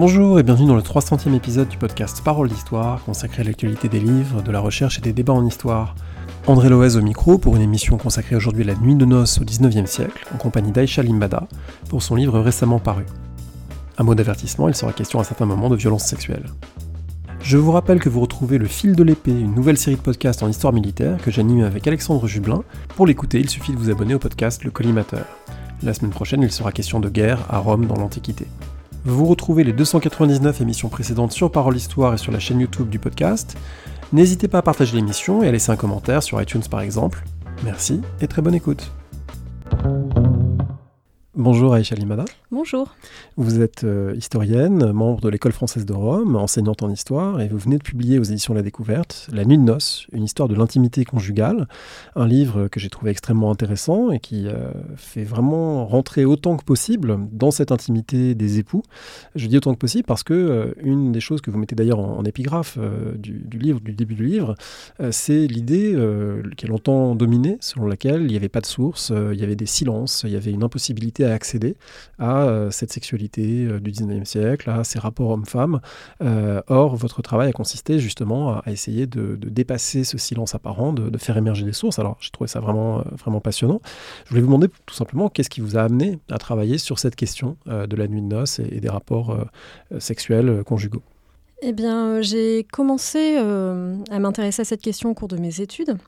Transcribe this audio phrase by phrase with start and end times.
[0.00, 4.00] Bonjour et bienvenue dans le 300e épisode du podcast Parole d'Histoire, consacré à l'actualité des
[4.00, 5.94] livres, de la recherche et des débats en histoire.
[6.46, 9.44] André Loez au micro pour une émission consacrée aujourd'hui à la nuit de noces au
[9.44, 11.46] 19e siècle, en compagnie d'Aïcha Limbada,
[11.90, 13.04] pour son livre récemment paru.
[13.98, 16.46] Un mot d'avertissement, il sera question à certains moments de violence sexuelle.
[17.42, 20.42] Je vous rappelle que vous retrouvez Le Fil de l'épée, une nouvelle série de podcasts
[20.42, 22.62] en histoire militaire que j'anime avec Alexandre Jublin.
[22.96, 25.26] Pour l'écouter, il suffit de vous abonner au podcast Le Collimateur.
[25.82, 28.46] La semaine prochaine, il sera question de guerre à Rome dans l'Antiquité.
[29.04, 32.98] Vous retrouvez les 299 émissions précédentes sur Parole Histoire et sur la chaîne YouTube du
[32.98, 33.56] podcast.
[34.12, 37.24] N'hésitez pas à partager l'émission et à laisser un commentaire sur iTunes par exemple.
[37.64, 38.90] Merci et très bonne écoute.
[41.36, 42.24] Bonjour Aïcha Limada.
[42.50, 42.96] Bonjour.
[43.36, 47.56] Vous êtes euh, historienne, membre de l'école française de Rome, enseignante en histoire, et vous
[47.56, 51.04] venez de publier aux éditions La Découverte La Nuit de Noces, une histoire de l'intimité
[51.04, 51.68] conjugale,
[52.16, 56.64] un livre que j'ai trouvé extrêmement intéressant et qui euh, fait vraiment rentrer autant que
[56.64, 58.82] possible dans cette intimité des époux.
[59.36, 62.00] Je dis autant que possible parce que euh, une des choses que vous mettez d'ailleurs
[62.00, 62.76] en, épigraphe
[63.16, 64.56] du, du, livre, du début du livre,
[65.10, 65.96] c'est l'idée
[66.56, 69.56] qui a longtemps dominé, selon laquelle il n'y avait pas de source, il y avait
[69.56, 71.76] des silences, il y avait une impossibilité à accéder
[72.18, 75.80] à euh, cette sexualité euh, du 19e siècle, à ces rapports hommes-femmes.
[76.22, 81.18] Euh, or, votre travail a consisté justement à, essayer de, dépasser ce silence apparent, de,
[81.18, 81.98] faire émerger des sources.
[81.98, 83.80] Alors, j'ai trouvé ça vraiment, vraiment passionnant.
[84.24, 87.16] Je voulais vous demander tout simplement qu'est-ce qui vous a amené à travailler sur cette
[87.16, 89.36] question de la nuit de noces et, des rapports
[89.98, 91.02] sexuels conjugaux.
[91.62, 95.98] Eh bien, j'ai commencé à m'intéresser à cette question au cours de mes études.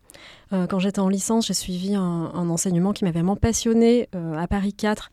[0.50, 2.00] quand j'étais en licence, j'ai suivi un,
[2.34, 5.10] un enseignement qui m'avait vraiment passionné à Paris 4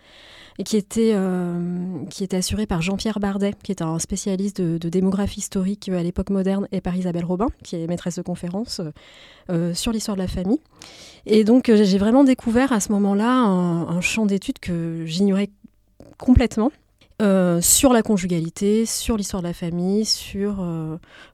[0.59, 5.87] et qui était, euh, assuré par Jean-Pierre Bardet, qui est un spécialiste de, démographie historique
[5.87, 8.81] à l'époque moderne, et par Isabelle Robin, qui est maîtresse de conférence
[9.49, 10.59] euh, sur l'histoire de la famille.
[11.25, 15.49] Et donc j'ai vraiment découvert à ce moment-là un, champ d'études que j'ignorais
[16.17, 16.71] complètement.
[17.21, 20.65] Euh, sur la conjugalité, sur l'histoire de la famille, sur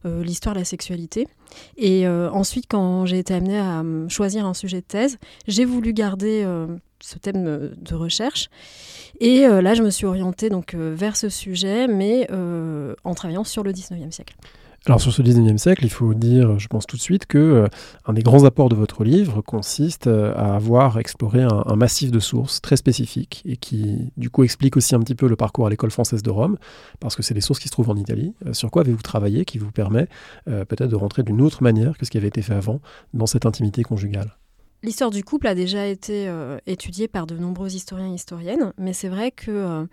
[0.04, 1.28] l'histoire de la sexualité.
[1.76, 6.44] Et ensuite, quand j'ai été amenée à choisir un sujet de thèse, j'ai voulu garder
[7.00, 8.48] ce thème de recherche.
[9.20, 13.14] Et euh, là, je me suis orientée donc, euh, vers ce sujet, mais euh, en
[13.14, 14.34] travaillant sur le 19e siècle.
[14.86, 17.68] Alors sur ce 19e siècle, il faut dire, je pense tout de suite, que
[18.04, 22.60] un des grands apports de votre livre consiste à avoir exploré un, massif de sources
[22.60, 25.90] très spécifiques et qui, du coup, explique aussi un petit peu le parcours à l'école
[25.90, 26.56] française de Rome,
[27.00, 28.32] parce que c'est des sources qui se trouvent en Italie.
[28.52, 30.06] sur quoi avez-vous travaillé qui vous permet
[30.44, 32.80] peut-être de rentrer d'une autre manière que ce qui avait été fait avant
[33.12, 34.36] dans cette intimité conjugale?
[34.82, 38.92] L'histoire du couple a déjà été euh, étudiée par de nombreux historiens et historiennes, mais
[38.92, 39.86] c'est vrai que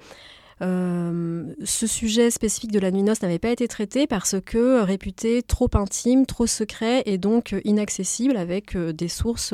[0.62, 4.82] euh, euh, ce sujet spécifique de la nuit noce n'avait pas été traité parce que
[4.82, 9.54] réputé trop intime, trop secret et donc inaccessible avec des sources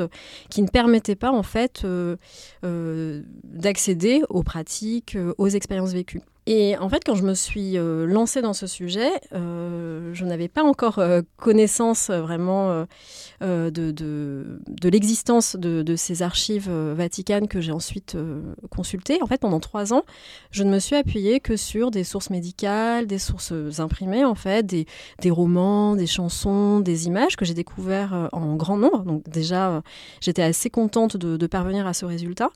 [0.49, 1.85] qui ne permettaient pas en fait
[2.63, 6.21] d'accéder aux pratiques, aux expériences vécues.
[6.51, 10.47] Et en fait, quand je me suis euh, lancée dans ce sujet, euh, je n'avais
[10.47, 12.87] pas encore euh, connaissance vraiment
[13.39, 18.17] de, de, l'existence de, ces archives vaticanes que j'ai ensuite
[18.71, 19.21] consultées.
[19.21, 20.03] En fait, pendant trois ans,
[20.49, 24.65] je ne me suis appuyée que sur des sources médicales, des sources imprimées, en fait,
[24.65, 24.87] des,
[25.21, 29.03] des romans, des chansons, des images que j'ai découvertes en grand nombre.
[29.03, 29.83] Donc déjà,
[30.19, 32.49] j'étais assez contente de, de, parvenir à ce résultat.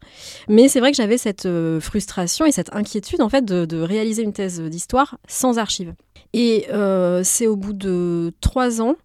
[0.49, 1.47] Mais c'est vrai que j'avais cette
[1.79, 5.93] frustration et cette inquiétude, en fait, de réaliser une thèse d'histoire sans archives.
[6.33, 8.95] Et euh, c'est au bout de trois ans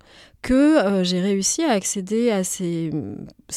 [0.40, 2.90] que euh, j'ai réussi à accéder à ces,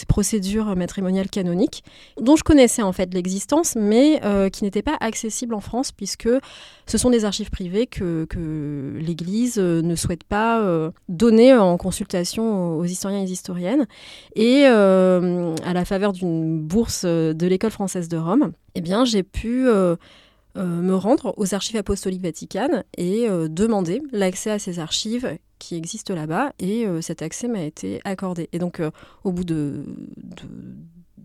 [0.08, 1.84] procédures matrimoniales canoniques,
[2.20, 6.28] dont je connaissais en fait l'existence, mais euh, qui n'étaient pas accessibles en France, puisque
[6.88, 8.28] ce sont des archives privées que,
[9.00, 13.86] l'Église ne souhaite pas donner en consultation aux historiens et aux historiennes.
[14.36, 19.68] Et à la faveur d'une bourse de l'École française de Rome, eh bien, j'ai pu
[20.56, 26.14] me rendre aux archives apostoliques vaticanes et euh, demander l'accès à ces archives qui existent
[26.14, 28.50] là-bas et euh, cet accès m'a été accordé.
[28.52, 28.82] Et donc
[29.24, 29.86] au bout de,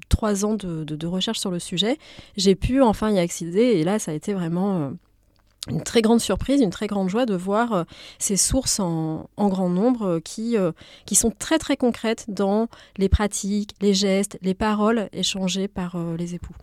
[0.08, 1.98] trois ans de, recherche sur le sujet,
[2.36, 4.92] j'ai pu enfin y accéder et là ça a été vraiment
[5.68, 7.84] une très grande surprise, une très grande joie de voir
[8.18, 10.56] ces sources en, grand nombre qui,
[11.04, 12.68] qui sont très très concrètes dans
[12.98, 16.54] les pratiques, les gestes, les paroles échangées par les époux.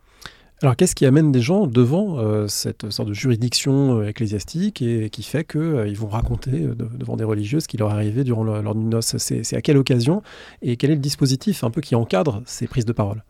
[0.63, 5.10] Alors qu'est-ce qui amène des gens devant euh, cette sorte de juridiction euh, ecclésiastique et
[5.10, 8.45] qui fait qu'ils euh, vont raconter devant des religieuses ce qui leur est arrivé durant
[8.45, 9.18] leur, noces?
[9.18, 10.24] C'est à quelle occasion?
[10.62, 13.25] Et quel est le dispositif un peu qui encadre ces prises de parole?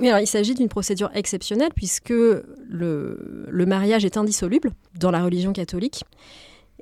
[0.00, 6.04] Il s'agit d'une procédure exceptionnelle puisque le, mariage est indissoluble dans la religion catholique.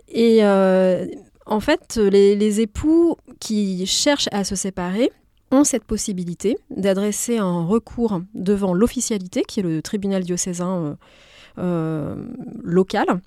[0.09, 5.11] Et en fait, les époux qui cherchent à se séparer
[5.51, 10.95] ont cette possibilité d'adresser un recours devant l'officialité, qui est le tribunal diocésain euh,
[12.63, 13.21] locales.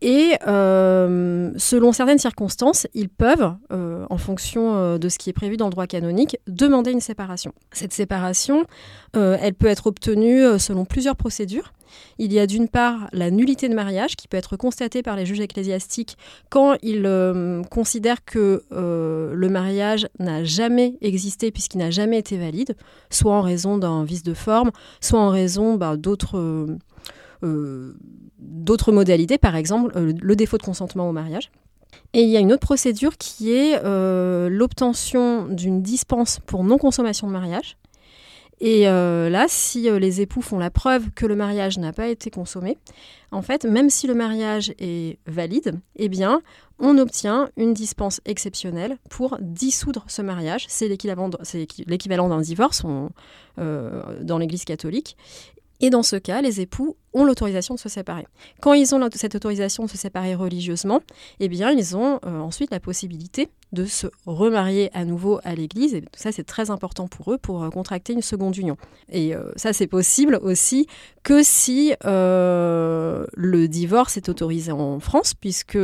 [0.00, 5.32] Et euh, selon certaines circonstances, ils peuvent, euh, en fonction euh, de ce qui est
[5.32, 7.52] prévu dans le droit canonique, demander une séparation.
[7.72, 8.64] Cette séparation,
[9.14, 11.72] elle peut être obtenue selon plusieurs procédures.
[12.18, 15.26] Il y a d'une part la nullité de mariage qui peut être constatée par les
[15.26, 16.16] juges ecclésiastiques
[16.50, 22.76] quand ils considèrent que le mariage n'a jamais existé puisqu'il n'a jamais été valide,
[23.10, 24.70] soit en raison d'un vice de forme,
[25.00, 26.68] soit en raison bah, d'autres
[28.38, 31.50] d'autres modalités, par exemple euh, le défaut de consentement au mariage.
[32.12, 37.26] Et il y a une autre procédure qui est euh, l'obtention d'une dispense pour non-consommation
[37.26, 37.76] de mariage.
[38.60, 42.28] Et euh, là, si les époux font la preuve que le mariage n'a pas été
[42.28, 42.76] consommé,
[43.30, 46.42] en fait, même si le mariage est valide, eh bien,
[46.80, 50.66] on obtient une dispense exceptionnelle pour dissoudre ce mariage.
[50.68, 52.82] C'est l'équivalent d'un divorce
[53.56, 55.16] dans l'Église catholique.
[55.80, 58.26] Et dans ce cas, les époux ont l'autorisation de se séparer.
[58.60, 61.00] Quand ils ont cette autorisation de se séparer religieusement,
[61.40, 65.94] eh bien, ils ont euh, ensuite la possibilité de se remarier à nouveau à l'Église.
[65.94, 68.76] Et ça, c'est très important pour eux pour euh, contracter une seconde union.
[69.10, 70.86] Et euh, ça, c'est possible aussi
[71.22, 75.78] que si le divorce est autorisé en France, puisque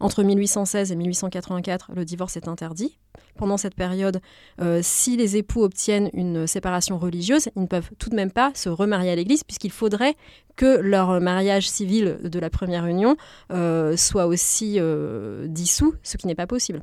[0.00, 2.98] entre 1816 et 1884, le divorce est interdit
[3.36, 4.20] pendant cette période,
[4.60, 8.52] euh, si les époux obtiennent une séparation religieuse, ils ne peuvent tout de même pas
[8.54, 10.14] se remarier à l'Église, puisqu'il faudrait
[10.56, 13.16] que leur mariage civil de la première union
[13.50, 16.82] euh, soit aussi euh, dissous, ce qui n'est pas possible.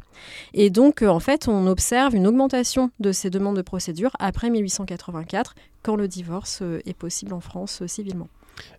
[0.53, 5.55] Et donc, en fait, on observe une augmentation de ces demandes de procédure après 1884,
[5.83, 8.27] quand le divorce est possible en France civilement.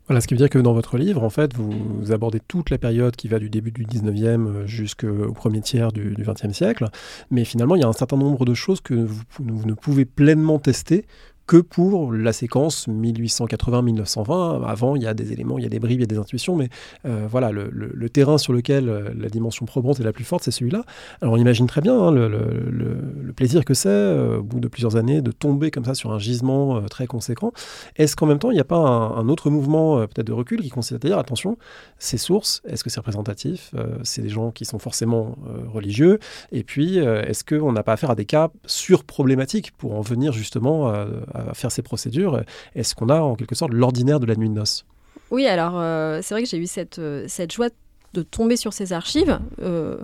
[0.07, 2.79] Voilà, ce qui veut dire que dans votre livre, en fait, vous, abordez toute la
[2.79, 6.89] période qui va du début du 19e euh, jusqu'au premier tiers du, du 20e siècle.
[7.31, 10.59] Mais finalement, il y a un certain nombre de choses que vous ne pouvez pleinement
[10.59, 11.05] tester
[11.49, 14.65] que pour la séquence 1880-1920.
[14.65, 16.19] Avant, il y a des éléments, il y a des bribes, il y a des
[16.19, 16.69] intuitions, mais
[17.07, 20.51] euh, voilà, le, terrain sur lequel euh, la dimension probante est la plus forte, c'est
[20.51, 20.85] celui-là.
[21.23, 24.97] Alors on imagine très bien hein, le, plaisir que c'est, euh, au bout de plusieurs
[24.97, 27.53] années, de tomber comme ça sur un gisement très conséquent.
[27.97, 30.69] Est-ce qu'en même temps, il n'y a pas un, autre mouvement peut-être de recul qui
[30.69, 31.57] consiste à dire, attention,
[31.99, 35.37] ces sources, est-ce que c'est représentatif C'est des gens qui sont forcément
[35.73, 36.19] religieux.
[36.53, 40.89] Et puis, est-ce qu'on n'a pas affaire à des cas surproblématiques pour en venir justement
[40.89, 41.07] à
[41.49, 42.43] à faire ces procédures.
[42.75, 44.85] Est-ce qu'on a en quelque sorte l'ordinaire de la nuit de noces?
[45.31, 47.69] Oui, alors euh, c'est vrai que j'ai eu cette, euh, cette joie
[48.15, 49.39] de tomber sur ces archives.
[49.61, 49.99] Euh,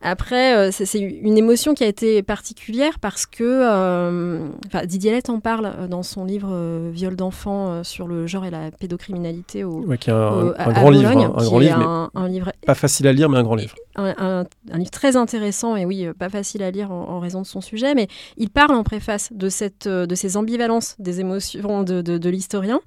[0.00, 4.48] après, euh, c'est une émotion qui a été particulière parce que euh,
[4.84, 8.70] Didier Lett en parle euh, dans son livre Viol d'enfants sur le genre et la
[8.70, 13.12] pédocriminalité au, qui est un, grand livre, un, grand livre, un, livre, pas facile à
[13.12, 13.74] lire, mais un grand livre.
[13.96, 17.94] Un, livre très intéressant et oui, pas facile à lire en, raison de son sujet,
[17.96, 18.06] mais
[18.36, 22.80] il parle en préface de, cette, de ces ambivalences des émotions de, de, de l'historien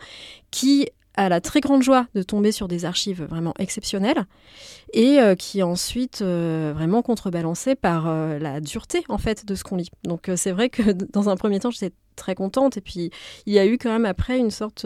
[0.49, 4.25] qui a la très grande joie de tomber sur des archives vraiment exceptionnelles
[4.93, 9.63] et euh, qui ensuite euh, vraiment contrebalancée par euh, la dureté en fait de ce
[9.63, 9.89] qu'on lit.
[10.03, 13.09] Donc c'est vrai que dans un premier temps j'étais très contente et puis
[13.45, 14.85] il y a eu quand même après une sorte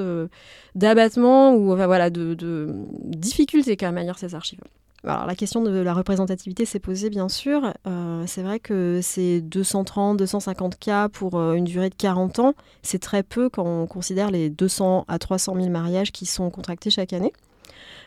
[0.76, 2.74] d'abattement ou enfin, voilà de, de
[3.04, 4.62] difficulté quand même à lire ces archives.
[5.08, 7.74] Alors, la question de la représentativité s'est posée, bien sûr.
[7.86, 12.54] Euh, c'est vrai que c'est 230, 250 cas pour euh, une durée de 40 ans.
[12.82, 16.90] C'est très peu quand on considère les 200 à 300 000 mariages qui sont contractés
[16.90, 17.34] chaque année.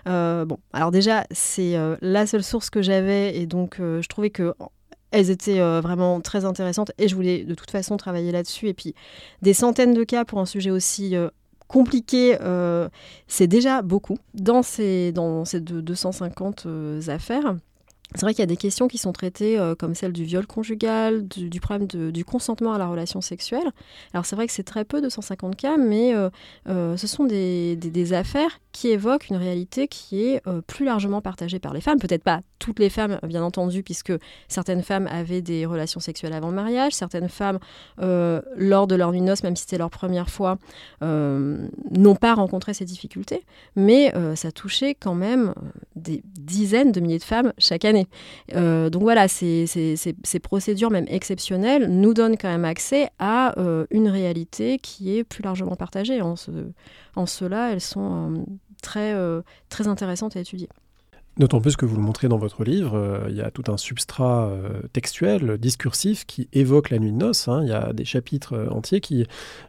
[0.09, 4.55] Euh, bon, alors déjà, c'est la seule source que j'avais et donc je trouvais que
[5.11, 8.69] elles étaient vraiment très intéressantes et je voulais de toute façon travailler là-dessus.
[8.69, 8.95] Et puis
[9.43, 11.15] des centaines de cas pour un sujet aussi
[11.69, 12.89] compliqué, euh,
[13.29, 14.19] c'est déjà beaucoup.
[14.35, 17.57] Dans ces, dans ces 250 euh, affaires,
[18.15, 20.47] c'est vrai qu'il y a des questions qui sont traitées euh, comme celle du viol
[20.47, 23.71] conjugal, du, problème du consentement à la relation sexuelle.
[24.13, 26.15] Alors c'est vrai que c'est très peu, de 150 cas, mais
[26.67, 31.81] ce sont des, affaires qui évoquent une réalité qui est plus largement partagée par les
[31.81, 31.99] femmes.
[31.99, 34.13] Peut-être pas toutes les femmes, bien entendu, puisque
[34.49, 37.59] certaines femmes avaient des relations sexuelles avant le mariage, certaines femmes,
[38.01, 40.59] euh, lors de leur nuit noces, même si c'était leur première fois,
[41.03, 43.45] euh, n'ont pas rencontré ces difficultés,
[43.77, 45.55] mais euh, ça touchait quand même
[45.97, 47.98] des dizaines de milliers de femmes chaque année.
[48.53, 49.67] Donc voilà, ces,
[50.43, 53.55] procédures, même exceptionnelles, nous donnent quand même accès à
[53.91, 56.21] une réalité qui est plus largement partagée.
[56.21, 56.51] En, ce,
[57.17, 58.45] en cela, elles sont
[58.83, 59.15] très,
[59.69, 60.69] très intéressantes à étudier.
[61.39, 63.77] D'autant plus que vous le montrez dans votre livre, euh, il y a tout un
[63.77, 67.47] substrat euh, textuel, discursif, qui évoque la nuit de noces.
[67.47, 67.61] Hein.
[67.63, 69.25] Il y a des chapitres euh, entiers qui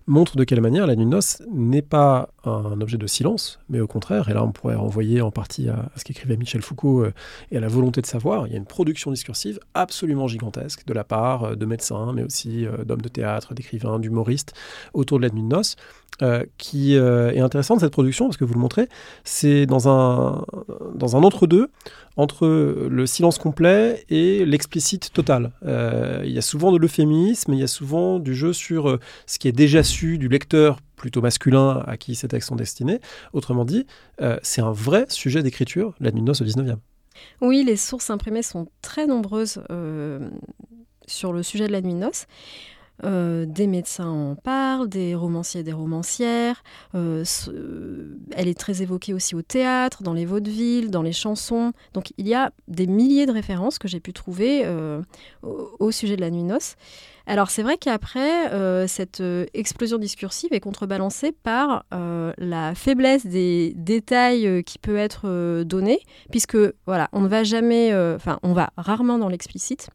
[0.08, 3.80] montrent de quelle manière la nuit de noces n'est pas un objet de silence, mais
[3.82, 7.06] au contraire, et là on pourrait renvoyer en partie à, ce qu'écrivait Michel Foucault
[7.52, 10.94] et à la volonté de savoir, il y a une production discursive absolument gigantesque de
[10.94, 14.54] la part de médecins, mais aussi d'hommes de théâtre, d'écrivains, d'humoristes
[14.94, 15.76] autour de la nuit de noces,
[16.58, 18.88] qui est intéressante cette production parce que vous le montrez,
[19.24, 20.44] c'est dans un,
[20.94, 21.70] dans un entre-deux
[22.18, 25.52] entre le silence complet et l'explicite total.
[25.64, 29.48] il y a souvent de l'euphémisme, il y a souvent du jeu sur ce qui
[29.48, 33.00] est déjà su du lecteur plutôt masculin à qui ces textes sont destinés.
[33.34, 33.88] Autrement dit,
[34.22, 36.78] euh, c'est un vrai sujet d'écriture, la nuit de noces au 19e.
[37.42, 40.30] Oui, les sources imprimées sont très nombreuses euh,
[41.08, 42.28] sur le sujet de la nuit de.
[43.06, 46.64] Euh, des médecins en parlent, des romanciers et des romancières.
[46.94, 51.74] elle est très évoquée aussi au théâtre, dans les vaudevilles, dans les chansons.
[51.94, 54.68] Donc il y a des milliers de références que j'ai pu trouver
[55.44, 56.76] au, au, sujet de la nuit de noces.
[57.30, 63.24] Alors c'est vrai qu'après, euh, cette euh, explosion discursive est contrebalancée par euh, la faiblesse
[63.28, 66.00] des détails qui peut être donné,
[66.32, 69.90] puisque voilà, on ne va jamais, enfin on va rarement dans l'explicite.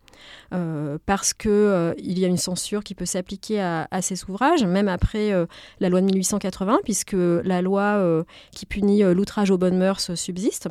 [1.06, 5.32] Parce qu'il il y a une censure qui peut s'appliquer à, ces ouvrages, même après
[5.80, 10.68] la loi de 1880, puisque la loi qui punit l'outrage aux bonnes mœurs subsiste.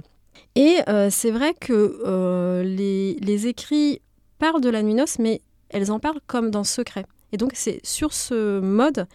[0.55, 0.77] Et
[1.09, 4.01] c'est vrai que les, écrits
[4.39, 7.05] parlent de la nuit noce, mais elles en parlent comme dans secret.
[7.33, 9.07] Et donc c'est sur ce mode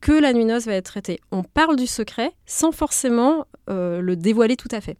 [0.00, 1.20] que la nuit noce va être traitée.
[1.30, 4.96] On parle du secret sans forcément euh, le dévoiler tout à fait.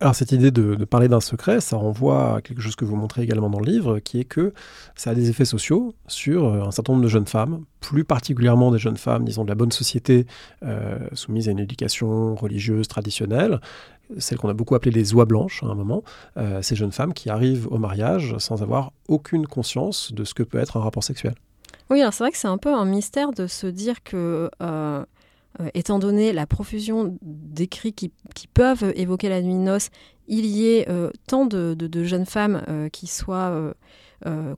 [0.00, 3.22] Alors cette idée de, parler d'un secret, ça renvoie à quelque chose que vous montrez
[3.22, 4.52] également dans le livre, qui est que
[4.96, 8.72] ça a des effets sociaux sur euh, un certain nombre de jeunes femmes, plus particulièrement
[8.72, 10.26] des jeunes femmes, disons, de la bonne société,
[10.64, 13.60] euh, soumises à une éducation religieuse traditionnelle,
[14.18, 16.02] celles qu'on a beaucoup appelées les oies blanches à un moment,
[16.36, 20.42] euh, ces jeunes femmes qui arrivent au mariage sans avoir aucune conscience de ce que
[20.42, 21.34] peut être un rapport sexuel.
[21.88, 24.50] Oui, alors c'est vrai que c'est un peu un mystère de se dire que,
[25.60, 28.12] euh, étant donné la profusion d'écrits qui,
[28.52, 29.90] peuvent évoquer la nuit de noces,
[30.28, 30.86] il y ait
[31.26, 33.74] tant de, jeunes femmes qui soient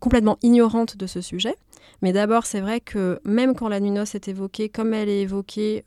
[0.00, 1.54] complètement ignorantes de ce sujet.
[2.02, 5.08] Mais d'abord, c'est vrai que même quand la nuit de noces est évoquée, comme elle
[5.08, 5.82] est évoquée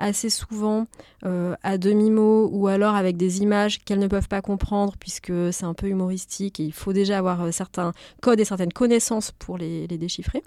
[0.00, 0.86] assez souvent
[1.24, 5.64] euh, à demi-mot ou alors avec des images qu'elles ne peuvent pas comprendre puisque c'est
[5.64, 9.58] un peu humoristique et il faut déjà avoir euh, certains codes et certaines connaissances pour
[9.58, 10.42] les, déchiffrer.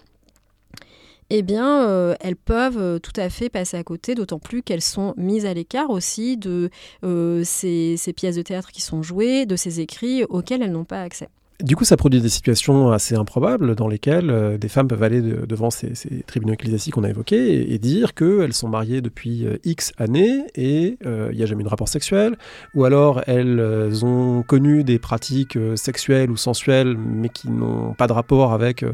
[1.30, 5.14] Eh bien, euh, elles peuvent tout à fait passer à côté, d'autant plus qu'elles sont
[5.18, 6.70] mises à l'écart aussi de
[7.02, 11.30] ces, pièces de théâtre qui sont jouées, de ces écrits auxquels elles n'ont pas accès.
[11.62, 15.22] Du coup, ça produit des situations assez improbables dans lesquelles euh, des femmes peuvent aller
[15.22, 15.94] devant ces,
[16.26, 20.98] tribunaux ecclésiastiques qu'on a évoqués et, dire qu'elles sont mariées depuis euh, X années et
[21.06, 22.38] euh, il n'y a jamais eu de rapport sexuel,
[22.74, 28.14] ou alors elles ont connu des pratiques sexuelles ou sensuelles mais qui n'ont pas de
[28.14, 28.86] rapport avec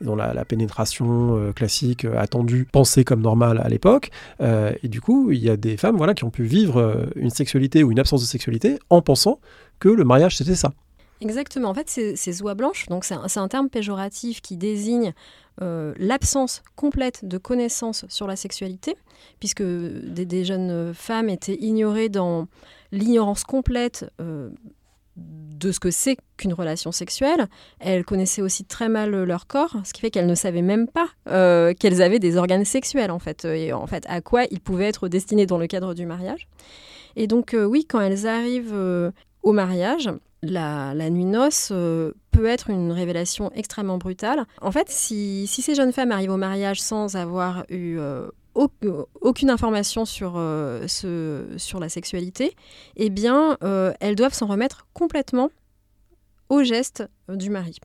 [0.00, 4.10] la, la, pénétration classique attendue, pensée comme normale à l'époque.
[4.40, 7.82] et du coup, il y a des femmes voilà, qui ont pu vivre une sexualité
[7.82, 9.40] ou une absence de sexualité en pensant
[9.78, 10.72] que le mariage c'était ça.
[11.20, 11.70] Exactement.
[11.70, 15.12] En fait, ces, oies blanches, donc c'est un, terme péjoratif qui désigne
[15.62, 18.96] euh, l'absence complète de connaissances sur la sexualité,
[19.38, 22.48] puisque des, jeunes femmes étaient ignorées dans
[22.90, 24.50] l'ignorance complète euh,
[25.16, 27.46] de ce que c'est qu'une relation sexuelle.
[27.78, 31.08] Elles connaissaient aussi très mal leur corps, ce qui fait qu'elles ne savaient même pas
[31.28, 34.88] euh, qu'elles avaient des organes sexuels, en fait, et en fait à quoi ils pouvaient
[34.88, 36.48] être destinés dans le cadre du mariage.
[37.14, 38.74] Et donc, oui, quand elles arrivent
[39.44, 40.10] au mariage,
[40.52, 44.44] la, nuit noce euh, peut être une révélation extrêmement brutale.
[44.60, 48.28] En fait, si, ces jeunes femmes arrivent au mariage sans avoir eu euh,
[49.20, 50.86] aucune information sur, euh,
[51.56, 52.56] sur la sexualité,
[52.96, 53.58] eh bien,
[54.00, 55.50] elles doivent s'en remettre complètement
[56.48, 57.76] au geste du mari.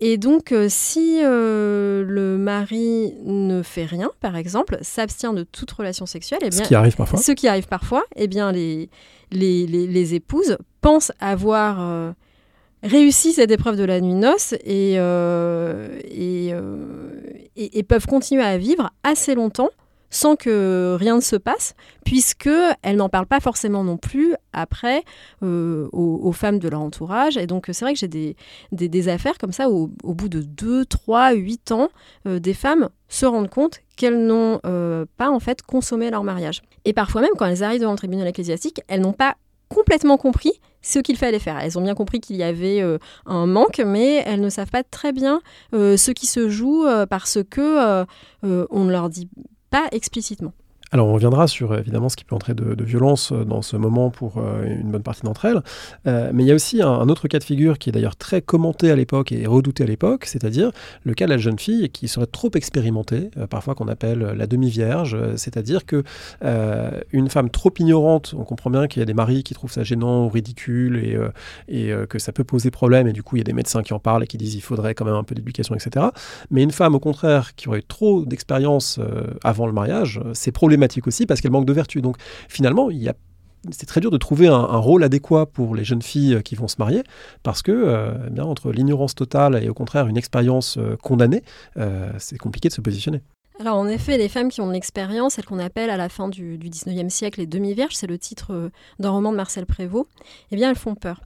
[0.00, 6.40] Et donc, si le mari ne fait rien, par exemple, s'abstient de toute relation sexuelle,
[6.42, 8.90] eh bien, ce qui arrive parfois, ce qui arrive parfois, eh bien, les,
[9.30, 12.12] les, les, épouses pensent avoir euh,
[12.82, 17.20] réussi cette épreuve de la nuit de noces et, euh, euh,
[17.56, 19.70] et, et, peuvent continuer à vivre assez longtemps
[20.16, 22.48] sans que rien ne se passe, puisque
[22.82, 25.02] elles n'en parlent pas forcément non plus après
[25.42, 27.36] aux, femmes de leur entourage.
[27.36, 28.36] Et donc c'est vrai que j'ai des,
[28.72, 31.88] des, affaires comme ça, au, au, bout de 2, 3, 8 ans,
[32.24, 34.58] des femmes se rendent compte qu'elles n'ont
[35.16, 36.62] pas en fait consommé leur mariage.
[36.84, 39.36] Et parfois même, quand elles arrivent devant le tribunal ecclésiastique, elles n'ont pas
[39.68, 41.58] complètement compris ce qu'il fallait faire.
[41.58, 44.84] Elles ont bien compris qu'il y avait euh, un manque, mais elles ne savent pas
[44.84, 45.40] très bien
[45.74, 48.04] euh, ce qui se joue euh, parce que
[48.42, 49.28] on ne leur dit
[49.92, 50.52] explicitement.
[50.92, 54.10] Alors on reviendra sur évidemment ce qui peut entrer de, violence euh, dans ce moment
[54.10, 55.60] pour euh, une bonne partie d'entre elles,
[56.06, 58.40] euh, mais il y a aussi un, autre cas de figure qui est d'ailleurs très
[58.40, 60.70] commenté à l'époque et redouté à l'époque, c'est-à-dire
[61.02, 65.16] le cas de la jeune fille qui serait trop expérimentée, parfois qu'on appelle la demi-vierge,
[65.36, 66.04] c'est-à-dire que
[67.12, 69.82] une femme trop ignorante, on comprend bien qu'il y a des maris qui trouvent ça
[69.82, 71.18] gênant ou ridicule et,
[71.68, 73.92] et que ça peut poser problème et du coup il y a des médecins qui
[73.92, 76.06] en parlent et qui disent il faudrait quand même un peu d'éducation, etc.
[76.50, 79.00] Mais une femme au contraire qui aurait trop d'expérience
[79.42, 80.75] avant le mariage, c'est problématique
[81.06, 82.00] aussi parce qu'elle manque de vertu.
[82.00, 82.16] Donc
[82.48, 83.14] finalement, il y a
[83.72, 86.76] c'est très dur de trouver un, rôle adéquat pour les jeunes filles qui vont se
[86.78, 87.02] marier,
[87.42, 91.42] parce que, euh, eh bien, entre l'ignorance totale et au contraire une expérience euh, condamnée,
[91.76, 93.22] euh, c'est compliqué de se positionner.
[93.58, 96.28] Alors en effet, les femmes qui ont de l'expérience, celles qu'on appelle à la fin
[96.28, 100.06] du, du 19e siècle les demi-vierges, c'est le titre d'un roman de Marcel Prévost,
[100.50, 101.22] eh bien elles font peur.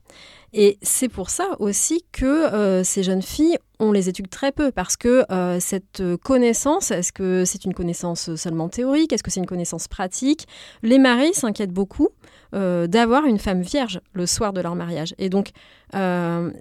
[0.53, 4.71] Et c'est pour ça aussi que euh, ces jeunes filles, on les étude très peu
[4.71, 9.11] parce que euh, cette connaissance, est-ce que c'est une connaissance seulement théorique?
[9.11, 10.47] Est-ce que c'est une connaissance pratique?
[10.83, 12.09] Les maris s'inquiètent beaucoup
[12.53, 15.15] euh, d'avoir une femme vierge le soir de leur mariage.
[15.17, 15.49] Et donc,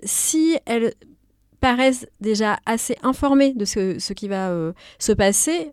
[0.03, 0.95] si elles
[1.61, 4.51] paraissent déjà assez informées de ce, qui va
[4.99, 5.71] se passer,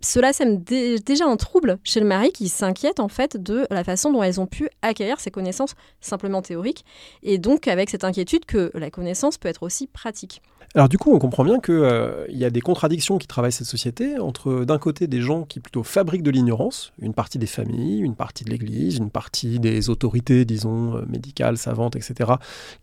[0.00, 4.12] cela sème déjà un trouble chez le mari qui s'inquiète en fait de la façon
[4.12, 6.84] dont elles ont pu acquérir ces connaissances simplement théoriques
[7.22, 10.40] et donc avec cette inquiétude que la connaissance peut être aussi pratique.
[10.76, 13.66] Alors du coup, on comprend bien qu'il euh, y a des contradictions qui travaillent cette
[13.66, 17.98] société entre d'un côté des gens qui plutôt fabriquent de l'ignorance, une partie des familles,
[17.98, 22.34] une partie de l'Église, une partie des autorités, disons, euh, médicales, savantes, etc.,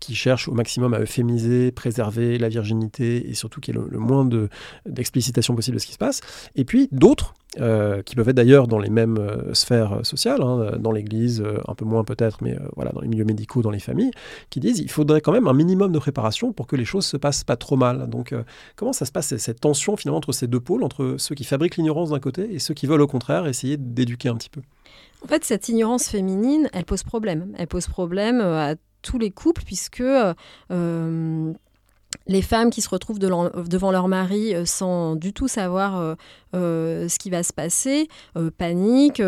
[0.02, 4.00] qui cherchent au maximum à euphémiser, préserver la virginité et surtout qu'il y ait le,
[4.00, 4.28] moins
[4.86, 6.20] d'explicitation possible de ce qui se passe.
[6.58, 10.74] Et puis d'autres euh, qui peuvent être d'ailleurs dans les mêmes euh, sphères sociales, hein,
[10.80, 13.80] dans l'Église, euh, un peu moins peut-être, mais voilà, dans les milieux médicaux, dans les
[13.80, 14.12] familles,
[14.50, 17.16] qui disent il faudrait quand même un minimum de préparation pour que les choses se
[17.16, 18.10] passent pas trop mal.
[18.10, 18.36] Donc,
[18.76, 21.78] comment ça se passe cette tension finalement entre ces deux pôles, entre ceux qui fabriquent
[21.78, 24.62] l'ignorance d'un côté et ceux qui veulent au contraire essayer d'éduquer un petit peu?
[25.24, 27.54] En fait, cette ignorance féminine, elle pose problème.
[27.58, 30.04] Elle pose problème à tous les couples puisque
[32.28, 36.16] les femmes qui se retrouvent devant leur mari euh, sans du tout savoir euh,
[36.56, 38.08] euh, ce qui va se passer,
[38.58, 39.22] paniquent,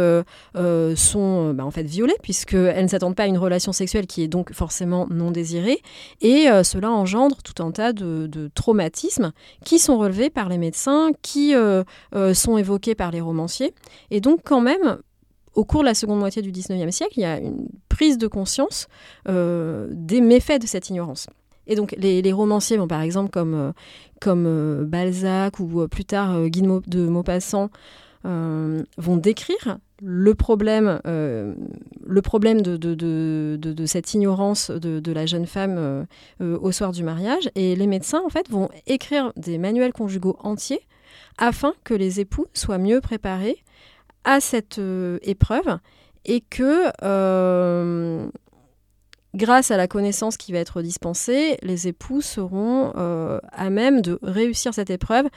[0.95, 4.27] sont bah, en fait violées puisqu'elles ne s'attendent pas à une relation sexuelle qui est
[4.27, 5.81] donc forcément non désirée.
[6.21, 9.31] Et cela engendre tout un tas de, traumatismes
[9.65, 11.53] qui sont relevés par les médecins, qui
[12.33, 13.73] sont évoqués par les romanciers.
[14.11, 14.97] Et donc quand même,
[15.53, 18.27] au cours de la seconde moitié du 19e siècle, il y a une prise de
[18.27, 18.87] conscience
[19.27, 21.27] des méfaits de cette ignorance.
[21.69, 23.71] Et donc les, romanciers, bon, par exemple comme, euh,
[24.19, 27.69] comme euh, Balzac ou euh, plus tard Guy de Maupassant,
[28.23, 35.45] vont décrire le problème, le problème de, de, de, de, cette ignorance de, la jeune
[35.45, 36.05] femme
[36.41, 37.49] au soir du mariage.
[37.55, 40.81] Et les médecins, en fait, vont écrire des manuels conjugaux entiers
[41.37, 43.63] afin que les époux soient mieux préparés
[44.25, 44.81] à cette
[45.21, 45.79] épreuve
[46.25, 46.91] et que
[49.35, 54.19] grâce à la connaissance qui va être dispensée, les époux seront euh, à même de
[54.21, 55.27] réussir cette épreuve.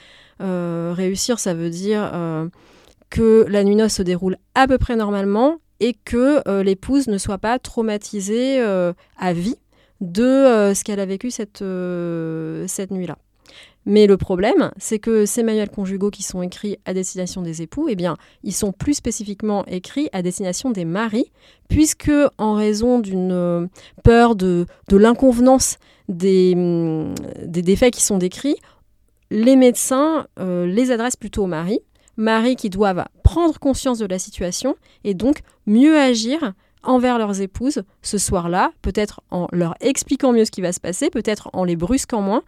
[0.41, 2.49] Euh, réussir, ça veut dire euh,
[3.11, 7.39] que la nuit noce se déroule à peu près normalement et que l'épouse ne soit
[7.39, 9.57] pas traumatisée à vie
[10.01, 11.65] de ce qu'elle a vécu cette,
[12.69, 13.19] cette nuit-là.
[13.85, 17.89] Mais le problème, c'est que ces manuels conjugaux qui sont écrits à destination des époux,
[17.89, 21.33] eh bien, ils sont plus spécifiquement écrits à destination des maris,
[21.69, 23.67] puisque en raison d'une euh,
[24.05, 27.15] peur de, l'inconvenance des, hum,
[27.45, 28.57] des défaits qui sont décrits,
[29.31, 31.81] les médecins euh, les adressent plutôt aux maris,
[32.17, 37.83] maris qui doivent prendre conscience de la situation et donc mieux agir envers leurs épouses
[38.03, 41.77] ce soir-là, peut-être en leur expliquant mieux ce qui va se passer, peut-être en les
[41.77, 42.43] brusquant moins,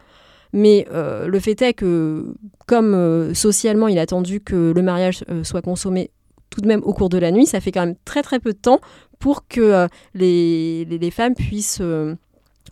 [0.55, 2.33] mais euh, le fait est que,
[2.65, 6.11] comme euh, socialement il a attendu que le mariage euh, soit consommé
[6.49, 8.53] tout de même au cours de la nuit, ça fait quand même très très peu
[8.53, 8.79] de temps
[9.19, 11.81] pour que les, femmes puissent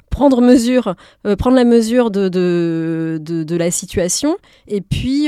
[0.10, 0.48] prendre la
[1.66, 4.38] mesure de, la situation
[4.70, 5.28] et puis,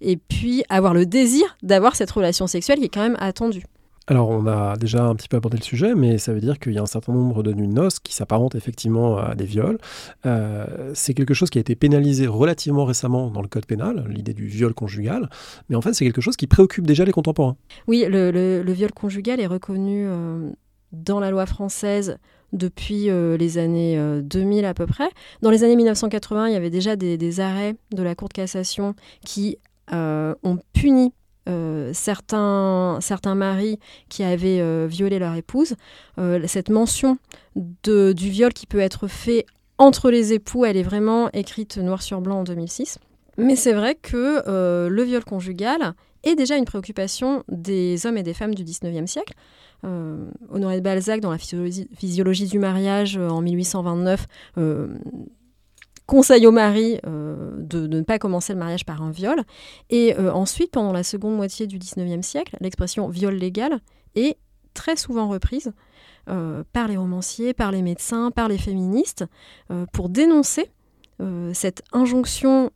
[0.00, 3.64] et puis avoir le désir d'avoir cette relation sexuelle qui est quand même attendue.
[4.08, 6.72] Alors, on a déjà un petit peu abordé le sujet, mais ça veut dire qu'il
[6.72, 9.78] y a un certain nombre de nuits de noces qui s'apparentent effectivement à des viols.
[10.26, 14.34] Euh, c'est quelque chose qui a été pénalisé relativement récemment dans le code pénal, l'idée
[14.34, 15.30] du viol conjugal,
[15.68, 17.56] mais en fait, c'est quelque chose qui préoccupe déjà les contemporains.
[17.86, 20.50] Oui, le, viol conjugal est reconnu euh,
[20.90, 22.18] dans la loi française
[22.52, 25.08] depuis euh, les années 2000 à peu près.
[25.42, 28.34] Dans les années 1980, il y avait déjà des, des arrêts de la Cour de
[28.34, 29.58] cassation qui
[29.92, 31.12] ont puni
[31.48, 33.78] euh, certains, certains maris
[34.08, 35.74] qui avaient euh, violé leur épouse,
[36.18, 37.18] euh, cette mention
[37.56, 39.46] de, du viol qui peut être fait
[39.78, 42.98] entre les époux, elle est vraiment écrite noir sur blanc en 2006.
[43.38, 44.42] Mais c'est vrai que
[44.88, 49.34] le viol conjugal, est déjà une préoccupation des hommes et des femmes du XIXe siècle.
[49.82, 54.26] Honoré de Balzac, dans la physiologie, du mariage en 1829,
[56.12, 59.42] conseille au mari de, ne pas commencer le mariage par un viol.
[59.88, 63.80] Et ensuite, pendant la seconde moitié du XIXe siècle, l'expression viol légal
[64.14, 64.36] est
[64.74, 65.72] très souvent reprise
[66.28, 69.24] euh, par les romanciers, par les médecins, par les féministes,
[69.70, 70.70] euh, pour dénoncer
[71.20, 72.70] euh, cette injonction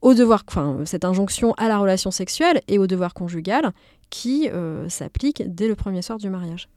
[0.00, 3.72] au devoir, enfin, cette injonction à la relation sexuelle et au devoir conjugal
[4.08, 4.48] qui
[4.88, 6.68] s'applique dès le premier soir du mariage.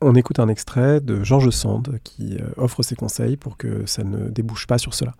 [0.00, 4.28] On écoute un extrait de Georges Sand qui offre ses conseils pour que ça ne
[4.28, 5.12] débouche pas sur cela.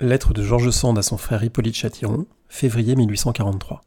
[0.00, 3.82] Lettre de Georges Sand à son frère Hippolyte Châtillon, février 1843.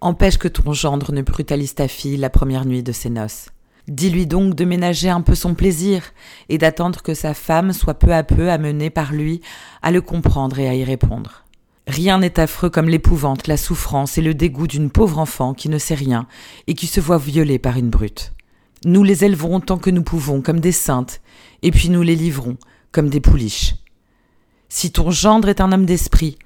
[0.00, 3.50] Empêche que ton gendre ne brutalise ta fille la première nuit de ses noces.
[3.86, 6.02] Dis-lui donc de ménager un peu son plaisir
[6.48, 9.40] et d'attendre que sa femme soit peu à peu amenée par lui
[9.82, 11.44] à le comprendre et à y répondre.
[11.86, 15.78] Rien n'est affreux comme l'épouvante, la souffrance et le dégoût d'une pauvre enfant qui ne
[15.78, 16.26] sait rien
[16.66, 18.32] et qui se voit violée par une brute.
[18.84, 21.20] Nous les élevons tant que nous pouvons comme des saintes,
[21.62, 22.56] et puis nous les livrons
[22.92, 23.74] comme des pouliches.
[24.68, 26.38] Si ton gendre est un homme d'esprit,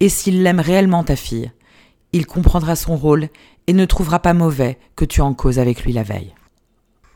[0.00, 1.50] et s'il l'aime réellement ta fille,
[2.12, 3.28] il comprendra son rôle
[3.66, 6.34] et ne trouvera pas mauvais que tu en causes avec lui la veille.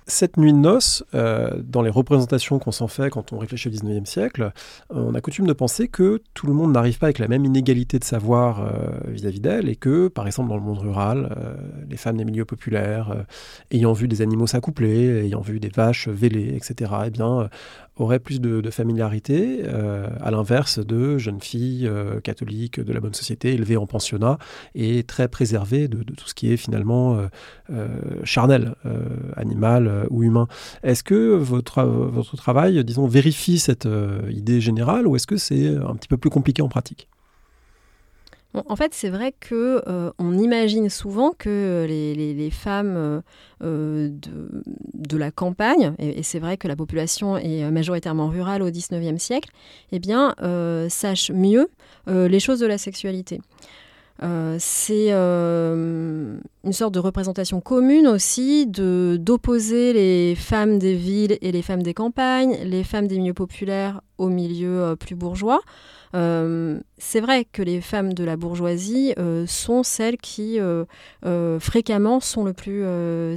[0.07, 3.71] Cette nuit de noces, euh, dans les représentations qu'on s'en fait quand on réfléchit au
[3.71, 4.53] XIXe siècle,
[4.93, 7.45] euh, on a coutume de penser que tout le monde n'arrive pas avec la même
[7.45, 11.37] inégalité de savoir euh, vis-à-vis d'elle et que, par exemple, dans le monde rural,
[11.89, 13.25] les femmes des milieux populaires,
[13.71, 17.49] ayant vu des animaux s'accoupler, ayant vu des vaches vélées, etc., eh bien,
[18.03, 23.15] aurait plus de, familiarité, euh, à l'inverse de jeunes filles euh, catholiques de la bonne
[23.15, 24.39] société, élevées en pensionnat
[24.75, 27.19] et très préservées de, tout ce qui est finalement
[27.71, 27.89] euh,
[28.25, 28.75] charnel,
[29.37, 30.47] animal ou humain.
[30.83, 33.89] Est-ce que votre, votre travail, disons, vérifie cette
[34.31, 37.09] idée générale ou est-ce que c'est un petit peu plus compliqué en pratique?
[38.55, 43.21] En fait, c'est vrai que euh, on imagine souvent que les, femmes euh,
[43.63, 44.11] euh,
[44.93, 49.51] de, la campagne, et, c'est vrai que la population est majoritairement rurale au XIXe siècle,
[49.91, 50.35] eh bien,
[50.89, 51.69] sachent mieux
[52.07, 53.41] les choses de la sexualité.
[54.21, 61.63] C'est une sorte de représentation commune aussi de d'opposer les femmes des villes et les
[61.63, 65.61] femmes des campagnes, les femmes des milieux populaires aux milieux plus bourgeois.
[66.15, 70.85] Euh, c'est vrai que les femmes de la bourgeoisie euh, sont celles qui euh,
[71.59, 72.85] fréquemment sont le plus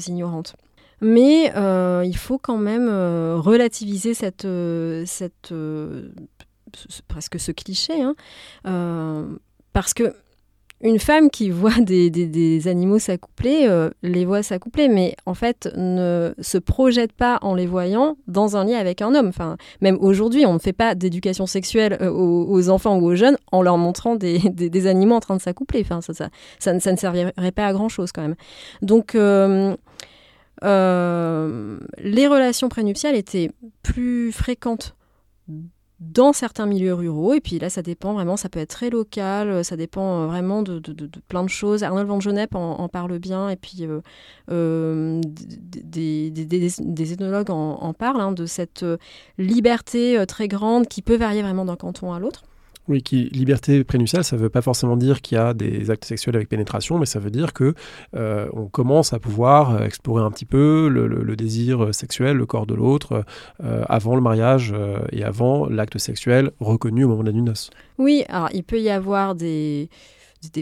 [0.07, 0.55] ignorantes.
[1.01, 1.51] Mais
[2.05, 4.47] il faut quand même relativiser cette,
[5.05, 5.53] cette
[7.07, 8.15] presque ce cliché, hein,
[9.73, 10.15] parce que
[10.81, 16.33] une femme qui voit des, animaux s'accoupler, euh, les voit s'accoupler, mais en fait ne
[16.39, 19.31] se projette pas en les voyant dans un lit avec un homme.
[19.81, 23.61] Même aujourd'hui, on ne fait pas d'éducation sexuelle euh, aux, enfants ou aux jeunes en
[23.61, 24.41] leur montrant des,
[24.87, 25.85] animaux en train de s'accoupler.
[26.59, 28.35] Ça, ne servirait pas à grand-chose quand même.
[28.81, 29.75] Donc, euh,
[30.61, 33.49] les relations prénuptiales étaient
[33.81, 34.95] plus fréquentes
[35.99, 37.33] dans certains milieux ruraux.
[37.33, 40.27] Et puis là, ça dépend vraiment, ça peut être très local, euh, ça dépend euh,
[40.27, 40.81] vraiment de,
[41.27, 41.83] plein de choses.
[41.83, 43.87] Arnold van Genep en, parle bien, et puis
[44.51, 48.85] euh, des, ethnologues en, parlent, hein, de cette
[49.37, 52.43] liberté très grande qui peut varier vraiment d'un canton à l'autre.
[52.87, 56.35] Oui, liberté prénuptiale, ça ne veut pas forcément dire qu'il y a des actes sexuels
[56.35, 57.73] avec pénétration, mais ça veut dire que
[58.15, 62.67] euh, on commence à pouvoir euh, explorer un petit peu le, désir sexuel, le corps
[62.67, 63.25] de l'autre,
[63.63, 64.73] euh, avant le mariage
[65.11, 67.71] et avant l'acte sexuel reconnu au moment de la nuit noces.
[67.97, 69.89] Oui, alors il peut y avoir des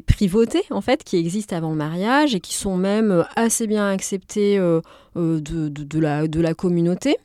[0.07, 4.57] privautés en fait qui existent avant le mariage et qui sont même assez bien acceptées
[4.57, 7.17] de, la, de la communauté,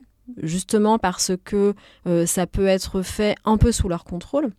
[0.43, 1.75] justement parce que
[2.27, 4.51] ça peut être fait un peu sous leur contrôle.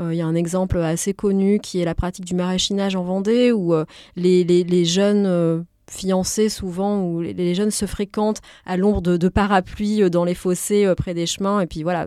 [0.00, 3.02] Euh, il y a un exemple assez connu qui est la pratique du maraîchinage en
[3.02, 3.84] Vendée, où euh,
[4.16, 10.24] les, jeunes euh, fiancés souvent où les, jeunes se fréquentent à l'ombre de, parapluies dans
[10.24, 12.06] les fossés près des chemins et puis voilà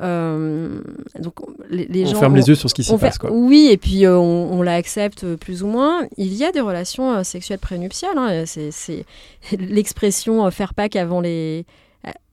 [0.00, 1.34] donc
[1.70, 3.30] les, on ferme les yeux sur ce qui s'y passe quoi.
[3.30, 8.18] oui et puis on, l'accepte plus ou moins il y a des relations sexuelles prénuptiales
[8.18, 9.06] hein, c'est
[9.56, 11.64] l'expression faire Pâques avant les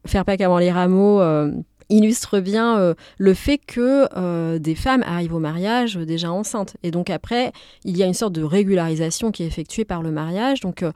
[0.08, 1.22] faire Pâques avant les rameaux
[1.92, 6.76] illustre bien euh, le fait que euh, des femmes arrivent au mariage déjà enceintes.
[6.84, 7.52] Et donc après,
[7.84, 10.62] il y a une sorte de régularisation qui est effectuée par le mariage.
[10.62, 10.92] Donc euh,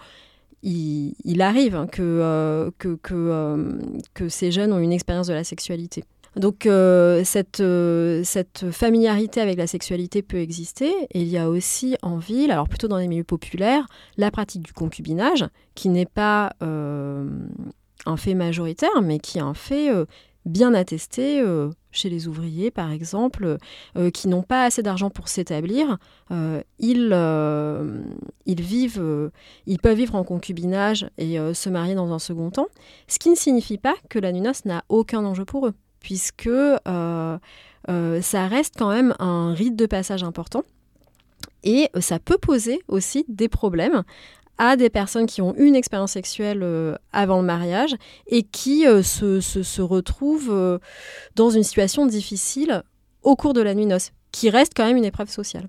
[0.64, 2.98] il, arrive hein, que, que,
[4.16, 6.04] que, ces jeunes ont une expérience de la sexualité.
[6.38, 6.68] Donc
[7.24, 7.64] cette,
[8.24, 10.92] cette familiarité avec la sexualité peut exister.
[11.12, 13.86] Et il y a aussi en ville, alors plutôt dans les milieux populaires,
[14.18, 19.92] la pratique du concubinage, qui n'est pas un fait majoritaire, mais qui est un fait
[20.46, 21.44] bien attesté
[21.92, 23.58] chez les ouvriers, par exemple,
[24.14, 25.98] qui n'ont pas assez d'argent pour s'établir.
[26.80, 27.16] ils,
[28.46, 29.32] ils, vivent,
[29.66, 32.68] ils peuvent vivre en concubinage et se marier dans un second temps,
[33.08, 36.50] ce qui ne signifie pas que la nunoce n'a aucun enjeu pour eux, puisque
[36.88, 37.40] ça
[38.48, 40.64] reste quand même un rite de passage important.
[41.64, 44.04] Et ça peut poser aussi des problèmes
[44.58, 47.96] à des personnes qui ont une expérience sexuelle euh, avant le mariage
[48.28, 50.80] et qui euh, se, se, retrouvent euh,
[51.36, 52.84] dans une situation difficile
[53.24, 55.68] au cours de la nuit noce, qui reste quand même une épreuve sociale.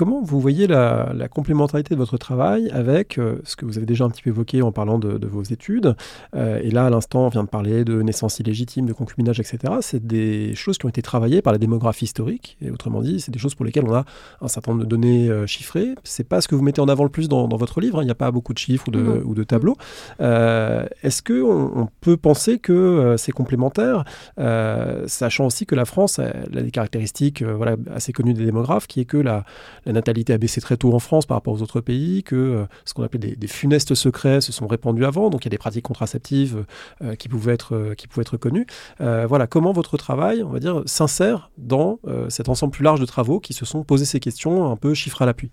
[0.00, 4.06] Comment vous voyez la, complémentarité de votre travail avec euh, ce que vous avez déjà
[4.06, 5.94] un petit peu évoqué en parlant de, vos études
[6.34, 9.58] euh, Et là, à l'instant, on vient de parler de naissance illégitime, de concubinage, etc.
[9.82, 12.56] C'est des choses qui ont été travaillées par la démographie historique.
[12.62, 14.06] Et autrement dit, c'est des choses pour lesquelles on a
[14.40, 15.94] un certain nombre de données euh, chiffrées.
[16.02, 17.98] C'est pas ce que vous mettez en avant le plus dans, votre livre.
[17.98, 18.02] Hein.
[18.02, 19.76] Il n'y a pas beaucoup de chiffres ou de, ou de tableaux.
[20.18, 24.04] Est-ce qu'on on peut penser que c'est complémentaire,
[24.38, 29.00] sachant aussi que la France a, a des caractéristiques voilà, assez connues des démographes, qui
[29.00, 29.44] est que la
[29.89, 32.64] la natalité a baissé très tôt en France par rapport aux autres pays, que euh,
[32.84, 35.58] ce qu'on appelle des, funestes secrets se sont répandus avant, donc il y a des
[35.58, 36.64] pratiques contraceptives
[37.02, 38.66] euh, qui, pouvaient être, euh, qui pouvaient être connues.
[38.98, 41.98] voilà, comment votre travail, on va dire, s'insère dans
[42.28, 45.22] cet ensemble plus large de travaux qui se sont posés ces questions un peu chiffres
[45.22, 45.50] à l'appui?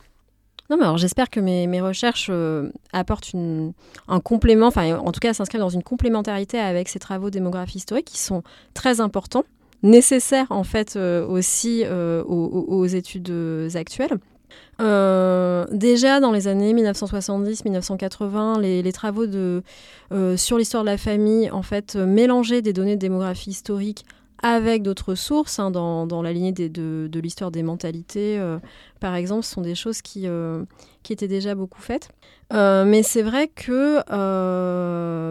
[0.70, 2.32] Non, mais alors j'espère que mes, recherches
[2.94, 7.78] apportent un complément, enfin en tout cas s'inscrivent dans une complémentarité avec ces travaux démographie
[7.78, 9.46] historique qui sont très importants
[9.84, 13.32] nécessaire en fait euh, aussi euh, aux, études
[13.76, 14.18] actuelles.
[14.80, 19.26] Euh, déjà dans les années 1970-1980, les, travaux
[20.36, 24.06] sur l'histoire de la famille en fait mélangeaient des données de démographie historique
[24.44, 28.40] avec d'autres sources, hein, dans, dans, la lignée de, de l'histoire des mentalités,
[29.00, 30.28] par exemple, sont des choses qui,
[31.08, 32.10] qui étaient déjà beaucoup faites.
[32.54, 33.98] Euh, mais c'est vrai que,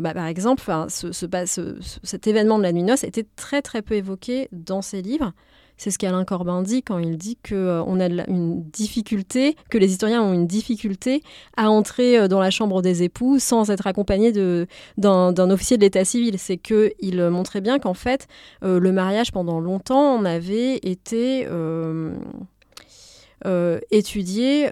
[0.00, 3.94] bah, par exemple, ce, ce, cet événement de la nuit noce était très très peu
[3.94, 5.32] évoqué dans ces livres.
[5.76, 9.78] C'est ce qu'Alain Corbin dit quand il dit qu'on euh, on a une difficulté, que
[9.78, 11.22] les historiens ont une difficulté
[11.56, 14.32] à entrer euh, dans la chambre des époux sans être accompagnés
[14.96, 16.38] d'un officier de l'état civil.
[16.38, 18.26] C'est qu'il montrait bien qu'en fait,
[18.64, 21.46] euh, le mariage pendant longtemps en avait été...
[23.90, 24.68] étudié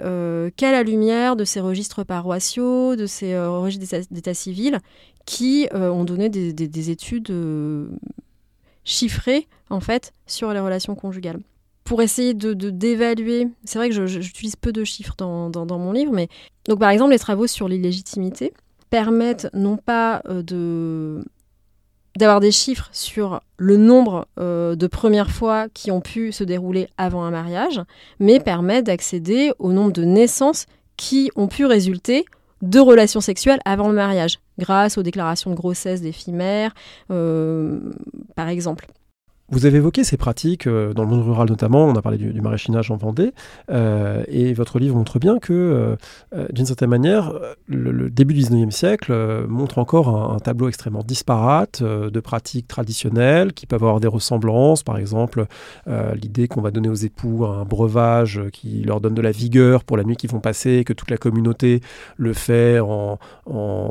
[0.57, 4.79] qu'à la lumière de ces registres paroissiaux, de ces registres d'état civil,
[5.27, 7.33] qui ont donné des études
[8.85, 11.40] chiffré en fait sur les relations conjugales.
[11.85, 16.12] Pour essayer de d'évaluer, c'est vrai que j'utilise peu de chiffres dans, dans, mon livre,
[16.12, 16.29] mais
[16.66, 18.55] donc par exemple les travaux sur l'illégitimité
[18.88, 21.24] permettent non pas euh, de
[22.16, 26.88] d'avoir des chiffres sur le nombre euh, de premières fois qui ont pu se dérouler
[26.96, 27.81] avant un mariage,
[28.20, 32.24] mais permettent d'accéder au nombre de naissances qui ont pu résulter
[32.62, 36.74] de relations sexuelles avant le mariage, grâce aux déclarations de grossesse des filles mères,
[37.11, 37.79] euh,
[38.37, 38.87] par exemple.
[39.50, 42.40] Vous avez évoqué ces pratiques euh, dans le monde rural notamment, on a parlé du,
[42.40, 43.35] maraîchinage en Vendée,
[43.70, 45.52] euh, et votre livre montre bien que,
[46.35, 47.35] euh, d'une certaine manière,
[47.66, 49.12] le, début du 19e siècle
[49.46, 54.98] montre encore un, tableau extrêmement disparate de pratiques traditionnelles qui peuvent avoir des ressemblances, par
[54.98, 55.46] exemple
[55.87, 59.96] l'idée qu'on va donner aux époux un breuvage qui leur donne de la vigueur pour
[59.96, 61.80] la nuit qu'ils vont passer, que toute la communauté
[62.16, 63.18] le fait en,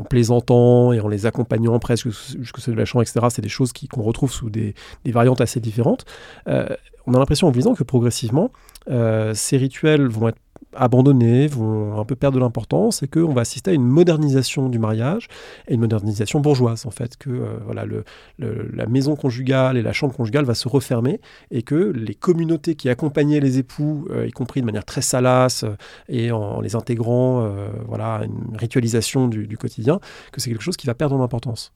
[0.08, 3.26] plaisantant et en les accompagnant presque jusqu'au seuil de la chambre, etc.
[3.30, 4.74] C'est des choses qu'on retrouve sous des
[5.06, 6.04] variantes assez différentes.
[6.48, 6.66] Euh,
[7.06, 8.50] on a l'impression en lisant que progressivement,
[8.90, 10.38] euh, ces rituels vont être
[10.76, 14.78] abandonnés, vont un peu perdre de l'importance et qu'on va assister à une modernisation du
[14.78, 15.28] mariage
[15.68, 18.04] et une modernisation bourgeoise en fait, que euh, voilà, le,
[18.38, 22.88] la maison conjugale et la chambre conjugale va se refermer et que les communautés qui
[22.88, 25.64] accompagnaient les époux, y compris de manière très salace
[26.08, 27.48] et en, les intégrant
[27.86, 30.00] voilà, une ritualisation du, du quotidien,
[30.32, 31.72] que c'est quelque chose qui va perdre en importance.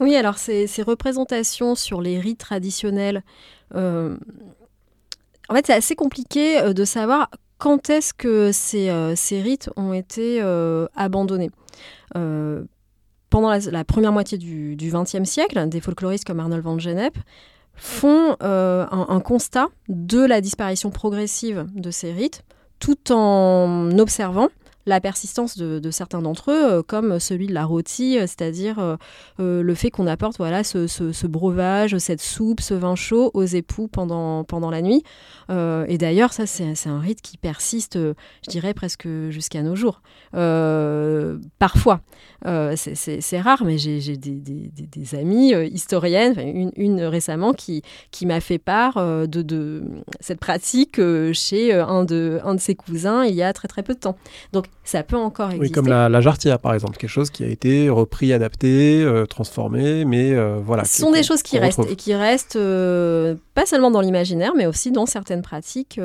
[0.00, 3.22] Oui, alors ces, représentations sur les rites traditionnels,
[3.74, 4.16] euh,
[5.48, 9.94] en fait, c'est assez compliqué euh, de savoir quand est-ce que ces, euh, rites ont
[9.94, 10.40] été
[10.94, 11.50] abandonnés.
[12.12, 17.16] pendant la, première moitié du XXe siècle, des folkloristes comme Arnold van Gennep
[17.74, 22.42] font un, constat de la disparition progressive de ces rites,
[22.78, 24.48] tout en observant
[24.86, 29.62] la persistance de, certains d'entre eux, euh, comme celui de la rôtie, euh, c'est-à-dire euh,
[29.62, 34.44] le fait qu'on apporte voilà, ce, breuvage, cette soupe, ce vin chaud aux époux pendant,
[34.44, 35.02] pendant la nuit.
[35.50, 40.02] et d'ailleurs, ça, c'est un rite qui persiste, je dirais, presque jusqu'à nos jours.
[40.32, 42.00] parfois.
[42.76, 49.42] c'est rare, mais j'ai des, amis historiennes, une, récemment, qui, qui m'a fait part de,
[49.42, 49.82] de,
[50.20, 51.00] cette pratique
[51.32, 54.16] chez un de, un de ses cousins il y a très très peu de temps.
[54.52, 55.66] Donc ça peut encore exister.
[55.66, 60.04] Oui, comme la, jarretière, par exemple, quelque chose qui a été repris, adapté, euh, transformé,
[60.04, 60.84] mais euh, voilà.
[60.84, 64.66] Ce sont des choses qui restent, et qui restent euh, pas seulement dans l'imaginaire, mais
[64.66, 66.00] aussi dans certaines pratiques.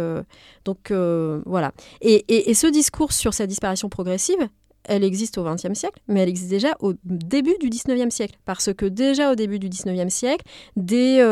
[0.65, 1.71] donc voilà.
[2.01, 4.47] Et, et, ce discours sur sa disparition progressive,
[4.83, 8.37] elle existe au XXe siècle, mais elle existe déjà au début du XIXe siècle.
[8.45, 11.23] Parce que déjà au début du XIXe siècle, des,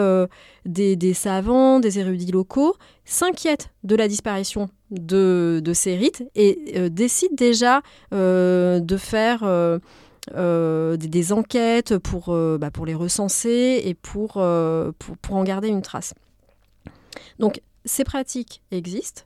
[0.66, 6.74] des, des, savants, des érudits locaux s'inquiètent de la disparition de, de ces rites et
[6.76, 7.82] euh, décide déjà
[8.14, 15.36] euh, de faire euh, des, enquêtes pour, bah, pour les recenser et pour, pour, pour,
[15.36, 16.14] en garder une trace.
[17.40, 19.24] Donc ces pratiques existent,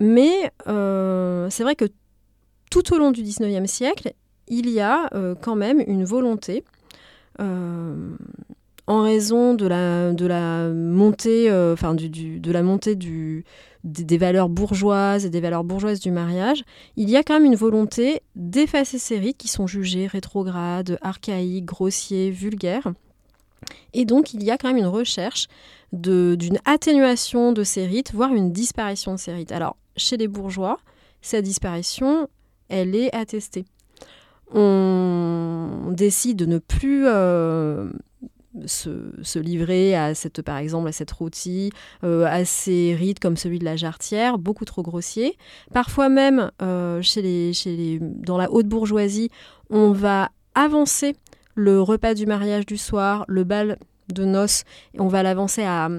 [0.00, 1.86] mais c'est vrai que
[2.70, 4.12] tout au long du 19e siècle,
[4.48, 5.10] il y a
[5.42, 6.64] quand même une volonté
[7.38, 13.44] en raison de la, montée, enfin du, de la montée du,
[13.84, 16.64] des, valeurs bourgeoises et des valeurs bourgeoises du mariage,
[16.96, 21.64] il y a quand même une volonté d'effacer ces rites qui sont jugés rétrogrades, archaïques,
[21.64, 22.92] grossiers, vulgaires.
[23.92, 25.48] Et donc il y a quand même une recherche
[25.92, 29.52] d'une atténuation de ces rites, voire une disparition de ces rites.
[29.52, 30.78] Alors chez les bourgeois,
[31.22, 32.28] cette disparition,
[32.68, 33.64] elle est attestée.
[34.54, 37.90] On décide de ne plus euh,
[38.66, 41.70] se, livrer à cette, par exemple, à cette rôtie,
[42.04, 45.36] euh, à ces rites comme celui de la jarretière, beaucoup trop grossier.
[45.72, 49.30] Parfois même, euh, chez les, chez les, dans la haute bourgeoisie,
[49.70, 51.14] on va avancer
[51.54, 53.78] le repas du mariage du soir, le bal
[54.12, 55.90] de noces, et on va l'avancer à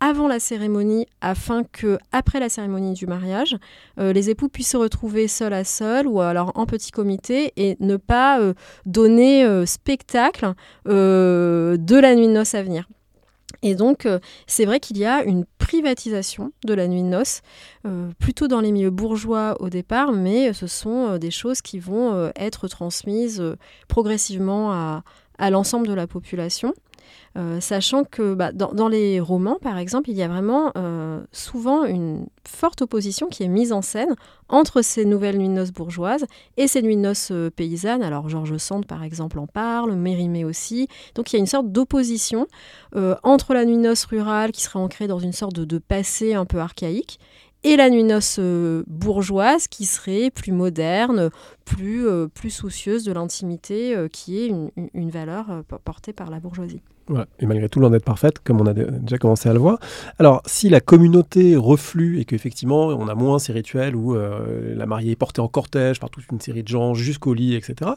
[0.00, 3.56] avant la cérémonie afin que après la cérémonie du mariage,
[3.98, 7.76] euh, les époux puissent se retrouver seuls à seuls ou alors en petit comité et
[7.80, 8.54] ne pas euh,
[8.84, 10.52] donner euh, spectacle
[10.84, 12.88] de la nuit de noces à venir.
[13.62, 14.06] Et donc,
[14.46, 17.40] c'est vrai qu'il y a une privatisation de la nuit de noces,
[18.18, 22.68] plutôt dans les milieux bourgeois au départ, mais ce sont des choses qui vont être
[22.68, 23.42] transmises
[23.88, 24.72] progressivement
[25.38, 26.74] à l'ensemble de la population.
[27.36, 31.84] Euh, sachant que bah, dans, les romans, par exemple, il y a vraiment euh, souvent
[31.84, 34.14] une forte opposition qui est mise en scène
[34.48, 36.24] entre ces nouvelles nuits de noces bourgeoises
[36.56, 38.02] et ces nuits de noces euh, paysannes.
[38.02, 40.88] Alors Georges Sand, par exemple, en parle, Mérimée aussi.
[41.14, 42.46] Donc il y a une sorte d'opposition
[43.22, 46.46] entre la nuit de noces rurale, qui serait ancrée dans une sorte de, passé un
[46.46, 47.20] peu archaïque,
[47.62, 48.40] et la nuit de noces
[48.86, 51.30] bourgeoise qui serait plus moderne,
[51.66, 56.80] plus, plus soucieuse de l'intimité, qui est une valeur portée par la bourgeoisie
[57.38, 59.78] et malgré tout, loin d'être parfaite, comme on a déjà commencé à le voir.
[60.18, 64.86] Alors, si la communauté reflue et qu'effectivement, on a moins ces rituels où euh, la
[64.86, 67.92] mariée est portée en cortège par toute une série de gens jusqu'au lit, etc.,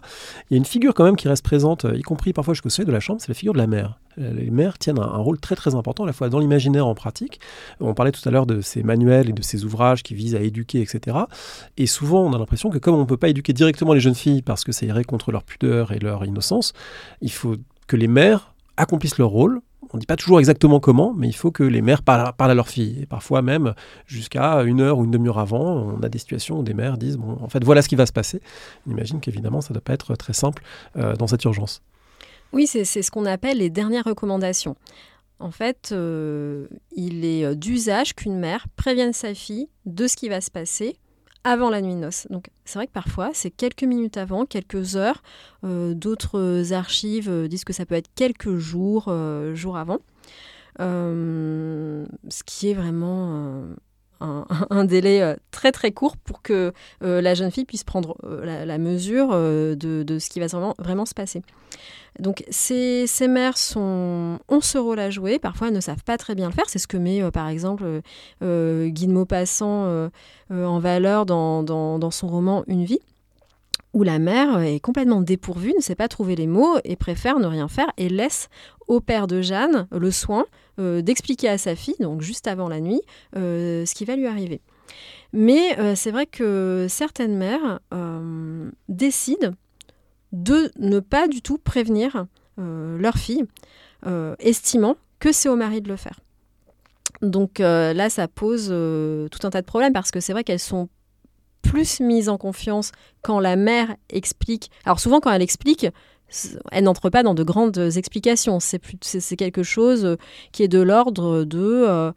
[0.49, 2.85] il y a une figure quand même qui reste présente, y compris parfois jusqu'au seuil
[2.85, 3.99] de la chambre, c'est la figure de la mère.
[4.19, 6.95] Euh, les mères tiennent un, rôle très très important à la fois dans l'imaginaire en
[6.95, 7.39] pratique.
[7.79, 10.41] On parlait tout à l'heure de ces manuels et de ces ouvrages qui visent à
[10.41, 11.17] éduquer, etc.
[11.77, 14.15] Et souvent, on a l'impression que comme on ne peut pas éduquer directement les jeunes
[14.15, 16.73] filles parce que ça irait contre leur pudeur et leur innocence,
[17.21, 17.55] il faut
[17.87, 18.48] que les mères
[18.79, 19.61] accomplissent leur rôle.
[19.91, 22.53] On ne dit pas toujours exactement comment, mais il faut que les mères parlent, à
[22.53, 22.99] leurs filles.
[23.01, 23.73] Et parfois même,
[24.05, 27.17] jusqu'à une heure ou une demi-heure avant, on a des situations où des mères disent,
[27.17, 28.41] bon, en fait, voilà ce qui va se passer.
[28.87, 30.63] On imagine qu'évidemment, ça ne doit pas être très simple
[30.95, 31.81] euh, dans cette urgence.
[32.53, 34.75] Oui, c'est ce qu'on appelle les dernières recommandations.
[35.39, 40.41] En fait, euh, il est d'usage qu'une mère prévienne sa fille de ce qui va
[40.41, 40.97] se passer
[41.43, 42.27] avant la nuit de noces.
[42.29, 45.23] Donc c'est vrai que parfois c'est quelques minutes avant, quelques heures.
[45.63, 49.99] Euh, d'autres archives euh, disent que ça peut être quelques jours, euh, jours avant.
[50.79, 53.65] ce qui est vraiment
[54.69, 60.17] un, délai très très court pour que la jeune fille puisse prendre la, mesure de,
[60.19, 61.41] ce qui va vraiment, vraiment se passer.
[62.19, 66.35] Donc ces, ces, mères ont ce rôle à jouer, parfois elles ne savent pas très
[66.35, 68.01] bien le faire, c'est ce que met par exemple
[68.41, 70.09] Guy de Maupassant
[70.49, 72.99] en valeur dans, dans, dans, son roman Une vie
[73.93, 77.47] où la mère est complètement dépourvue, ne sait pas trouver les mots et préfère ne
[77.47, 78.49] rien faire et laisse
[78.87, 80.45] au père de Jeanne le soin
[80.79, 83.01] euh, d'expliquer à sa fille, donc juste avant la nuit,
[83.35, 84.61] euh, ce qui va lui arriver.
[85.33, 87.79] Mais euh, c'est vrai que certaines mères
[88.87, 89.51] décident
[90.31, 93.45] de ne pas du tout prévenir leur fille,
[94.39, 96.19] estimant que c'est au mari de le faire.
[97.21, 100.89] Donc là, ça pose tout un tas de problèmes parce que c'est vrai qu'elles sont
[101.61, 102.91] plus mise en confiance
[103.21, 104.71] quand la mère explique.
[104.85, 105.87] Alors souvent quand elle explique,
[106.71, 108.59] elle n'entre pas dans de grandes explications.
[108.59, 108.79] C'est,
[109.35, 110.17] quelque chose
[110.51, 112.11] qui est de l'ordre de euh,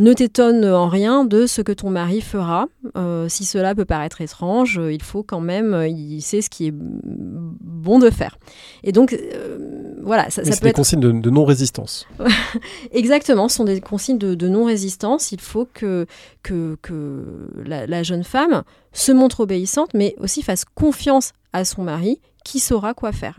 [0.00, 2.68] ne t'étonne en rien de ce que ton mari fera.
[2.96, 6.74] Euh, si cela peut paraître étrange, il faut quand même, il sait ce qui est
[6.74, 8.38] bon de faire.
[8.82, 12.08] Et donc, euh, voilà, ça, ça c'est peut des être consignes de, de non-résistance.
[12.92, 15.32] Exactement, ce sont des consignes de, de non-résistance.
[15.32, 16.06] Il faut que,
[16.42, 17.22] que, que
[17.66, 18.62] la, la jeune femme
[18.94, 23.38] se montre obéissante, mais aussi fasse confiance à son mari qui saura quoi faire.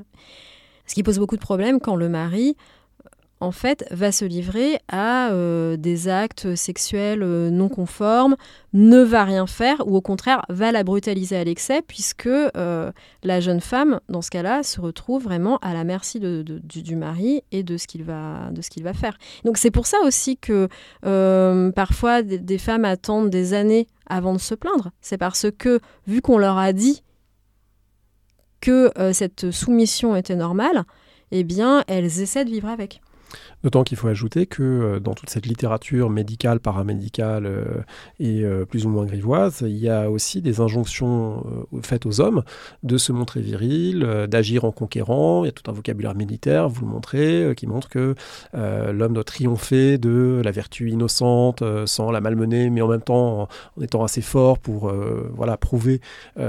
[0.86, 2.56] Ce qui pose beaucoup de problèmes quand le mari,
[3.42, 8.36] en fait, va se livrer à euh, des actes sexuels euh, non conformes,
[8.74, 12.92] ne va rien faire, ou au contraire va la brutaliser à l'excès, puisque euh,
[13.24, 17.64] la jeune femme, dans ce cas-là, se retrouve vraiment à la merci du, mari et
[17.64, 19.18] de ce qu'il va, de ce qu'il va faire.
[19.44, 20.70] Donc c'est pour ça aussi que
[21.72, 24.92] parfois des, des femmes attendent des années avant de se plaindre.
[25.02, 27.04] C'est parce que, vu qu'on leur a dit
[28.60, 30.84] que cette soumission était normale,
[31.32, 33.02] eh bien, elles essaient de vivre avec.
[33.64, 37.66] D'autant qu'il faut ajouter que euh, dans toute cette littérature médicale, paramédicale euh,
[38.20, 41.44] et euh, plus ou moins grivoise, il y a aussi des injonctions
[41.84, 42.44] faites aux hommes
[42.84, 45.44] de se montrer viril, d'agir en conquérant.
[45.44, 48.16] Il y a tout un vocabulaire militaire, vous le montrez, qui montre que
[48.54, 53.42] l'homme doit triompher de la vertu innocente sans la malmener, mais en même temps
[53.78, 54.92] en, étant assez fort pour
[55.34, 56.02] voilà, prouver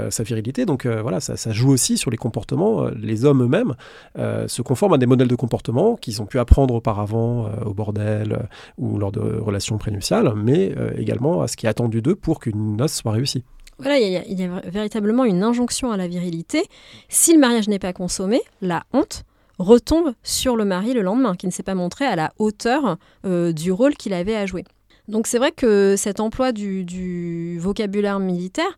[0.09, 0.65] sa virilité.
[0.65, 2.87] Donc voilà, ça, joue aussi sur les comportements.
[2.95, 3.75] Les hommes eux-mêmes
[4.15, 8.33] se conforment à des modèles de comportement qu'ils ont pu apprendre auparavant euh, au bordel
[8.33, 8.37] euh,
[8.77, 12.39] ou lors de relations prénuptiales, mais euh, également à ce qui est attendu d'eux pour
[12.39, 13.43] qu'une noce soit réussie.
[13.79, 16.63] Voilà, il y, a, y a véritablement une injonction à la virilité.
[17.09, 19.23] Si le mariage n'est pas consommé, la honte
[19.57, 23.71] retombe sur le mari le lendemain, qui ne s'est pas montré à la hauteur du
[23.71, 24.63] rôle qu'il avait à jouer.
[25.07, 28.77] Donc c'est vrai que cet emploi du vocabulaire militaire,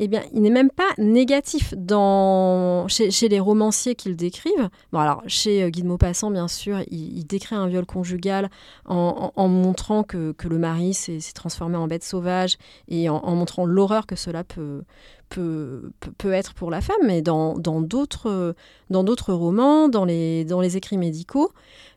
[0.00, 4.68] eh bien, il n'est même pas négatif dans, chez, les romanciers qui le décrivent.
[4.92, 8.48] Bon, alors, chez euh, Guy de Maupassant, bien sûr, il, décrit un viol conjugal
[8.86, 14.06] en, montrant que, que le mari s'est transformé en bête sauvage et en, montrant l'horreur
[14.06, 14.82] que cela peut,
[15.28, 16.96] peut, peut- être pour la femme.
[17.04, 18.54] Mais dans d'autres
[18.90, 21.50] dans d'autres romans, dans les, dans les écrits médicaux,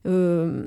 [0.08, 0.66] euh,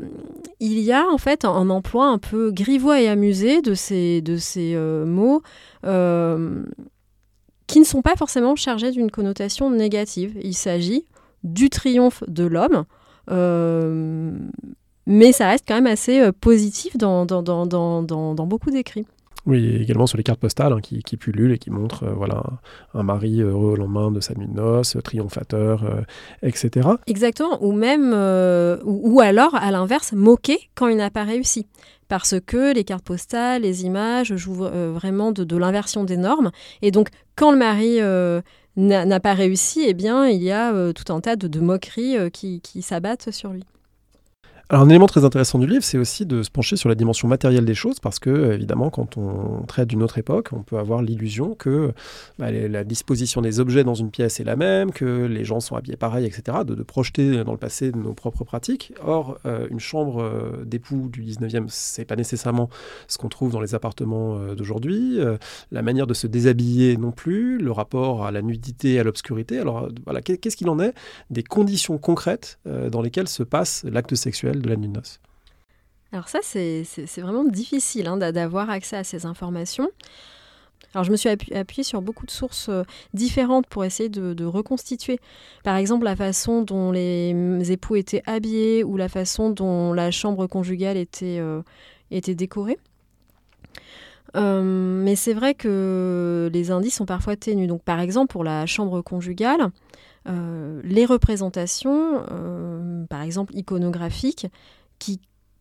[0.60, 4.36] il y a en fait un, emploi un peu grivois et amusé de ces, de
[4.36, 5.42] ces euh, mots
[7.66, 10.36] qui ne sont pas forcément chargés d'une connotation négative.
[10.42, 11.04] Il s'agit
[11.42, 12.84] du triomphe de l'homme.
[13.30, 14.32] euh,
[15.06, 19.06] mais ça reste quand même assez euh, positif dans, beaucoup d'écrits.
[19.46, 22.42] Oui, également sur les cartes postales hein, qui, qui pullulent et qui montrent euh, voilà,
[22.94, 26.00] un, mari heureux au lendemain de sa nuit de noces, triomphateur, euh,
[26.42, 26.88] etc.
[27.06, 31.66] Exactement, ou même, euh, ou, alors à l'inverse, moquer quand il n'a pas réussi.
[32.08, 36.50] Parce que les cartes postales, les images jouent vraiment de, l'inversion des normes.
[36.82, 37.98] Et donc, quand le mari
[38.76, 42.82] n'a pas réussi, eh bien, il y a tout un tas de, moqueries qui, qui
[42.82, 43.64] s'abattent sur lui.
[44.70, 47.28] Alors un élément très intéressant du livre, c'est aussi de se pencher sur la dimension
[47.28, 51.02] matérielle des choses, parce que évidemment, quand on traite d'une autre époque, on peut avoir
[51.02, 51.92] l'illusion que
[52.38, 55.76] bah, la disposition des objets dans une pièce est la même, que les gens sont
[55.76, 58.94] habillés pareil, etc., de, projeter dans le passé nos propres pratiques.
[59.04, 62.70] Or, euh, une chambre euh, d'époux du 19e, c'est pas nécessairement
[63.06, 65.18] ce qu'on trouve dans les appartements euh, d'aujourd'hui.
[65.72, 69.58] La manière de se déshabiller non plus, le rapport à la nudité, à l'obscurité.
[69.58, 70.94] Alors voilà, qu'est- qu'est-ce qu'il en est
[71.28, 74.53] des conditions concrètes dans lesquelles se passe l'acte sexuel?
[74.60, 75.00] De la nuit de
[76.12, 76.84] Alors ça, c'est
[77.18, 79.88] vraiment difficile hein, d'a- d'avoir accès à ces informations.
[80.94, 82.84] Alors je me suis appu- appuyée sur beaucoup de sources euh,
[83.14, 85.18] différentes pour essayer de, reconstituer,
[85.64, 90.46] par exemple, la façon dont les époux étaient habillés ou la façon dont la chambre
[90.46, 91.62] conjugale était, euh,
[92.10, 92.78] décorée.
[94.36, 97.68] Euh, mais c'est vrai que les indices sont parfois ténus.
[97.68, 99.70] Donc par exemple, pour la chambre conjugale,
[100.26, 104.46] euh, les représentations, euh, par exemple iconographiques,
[104.98, 105.20] qui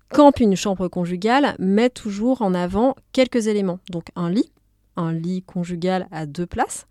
[0.09, 3.79] campent une chambre conjugale, mettent toujours en avant quelques éléments.
[3.89, 4.51] Donc un lit,
[4.95, 6.87] un lit conjugal à deux places.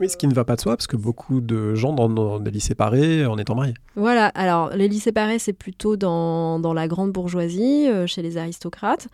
[0.00, 2.38] Oui, ce qui ne va pas de soi, parce que beaucoup de gens dans, dans
[2.38, 3.74] des lits séparés en étant mariés.
[3.96, 8.36] Voilà, alors les lits séparés, c'est plutôt dans, dans la grande bourgeoisie, euh, chez les
[8.36, 9.08] aristocrates.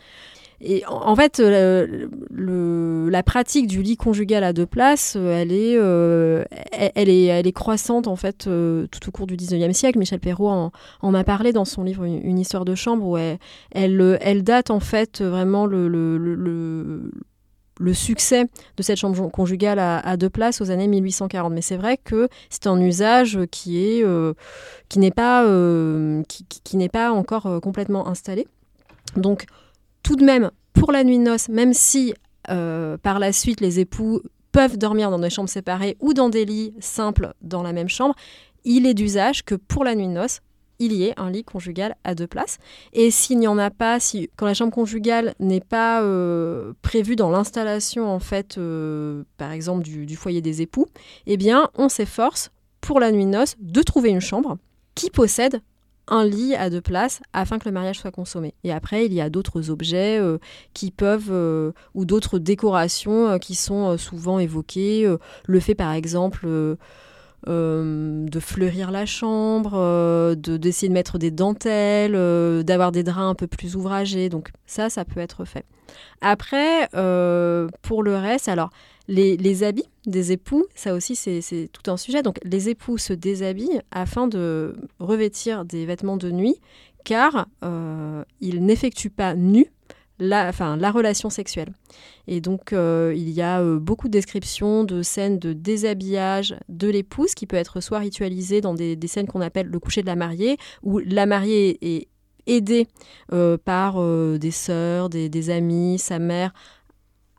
[0.61, 5.77] Et en, fait, euh, la pratique du lit conjugal à deux places, euh, elle est,
[5.77, 9.99] euh, elle, est, elle est croissante en fait tout au cours du 19e siècle.
[9.99, 13.39] Michel Perrault en, en a parlé dans son livre Une, histoire de chambre, où elle,
[13.73, 17.11] elle, date en fait vraiment le,
[17.93, 18.47] succès
[18.77, 21.53] de cette chambre conjugale à, deux places aux années 1840.
[21.53, 24.05] Mais c'est vrai que c'est un usage qui est
[24.97, 25.45] n'est pas
[26.29, 28.47] qui, n'est pas encore complètement installé.
[29.17, 29.47] Donc
[30.05, 32.15] tout de même pour la nuit de noces, même si
[32.51, 34.21] euh, par la suite les époux
[34.53, 38.15] peuvent dormir dans des chambres séparées ou dans des lits simples dans la même chambre,
[38.65, 40.41] il est d'usage que pour la nuit de noces
[40.81, 42.59] il y ait un lit conjugal à deux places.
[42.93, 47.17] Et s'il n'y en a pas, si quand la chambre conjugale n'est pas euh, prévue
[47.17, 50.87] dans l'installation en fait, euh, par exemple du, du foyer des époux,
[51.27, 52.51] eh bien on s'efforce
[52.81, 54.59] pour la nuit de noces de trouver une chambre
[54.95, 55.61] qui possède
[56.09, 58.55] un lit à deux places afin que le mariage soit consommé.
[58.65, 60.39] Et après, il y a d'autres objets euh,
[60.75, 65.07] qui peuvent, euh, ou d'autres décorations euh, qui sont souvent évoquées.
[65.47, 66.47] le fait, par exemple,
[67.47, 73.47] de fleurir la chambre, de d'essayer de mettre des dentelles, d'avoir des draps un peu
[73.47, 74.29] plus ouvragés.
[74.29, 75.65] Donc ça, ça peut être fait.
[76.21, 76.89] Après,
[77.83, 78.71] pour le reste, alors
[79.09, 82.23] les, habits des époux, ça aussi c'est tout un sujet.
[82.23, 86.57] Donc les époux se déshabillent afin de revêtir des vêtements de nuit
[87.05, 89.71] car euh, ils n'effectuent pas nus
[90.19, 90.53] la,
[90.91, 91.73] relation sexuelle.
[92.29, 96.89] Et donc, euh, il y a euh, beaucoup de descriptions de scènes de déshabillage de
[96.89, 100.17] l'épouse qui peut être soit ritualisée dans des, scènes qu'on appelle le coucher de la
[100.17, 102.09] mariée, où la mariée est
[102.47, 102.87] aidée
[103.65, 104.01] par
[104.39, 106.53] des sœurs, des, des, amis, sa mère,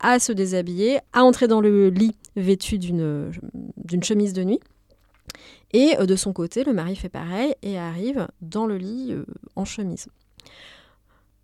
[0.00, 3.32] à se déshabiller, à entrer dans le lit vêtu d'une
[4.02, 4.60] chemise de nuit.
[5.72, 9.24] Et euh, de son côté, le mari fait pareil et arrive dans le lit euh,
[9.56, 10.08] en chemise.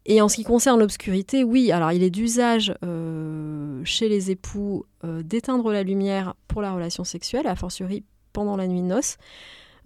[0.04, 4.84] Et en ce qui concerne l'obscurité, oui, alors il est d'usage euh, chez les époux
[5.04, 9.16] d'éteindre la lumière pour la relation sexuelle, a fortiori pendant la nuit de noces.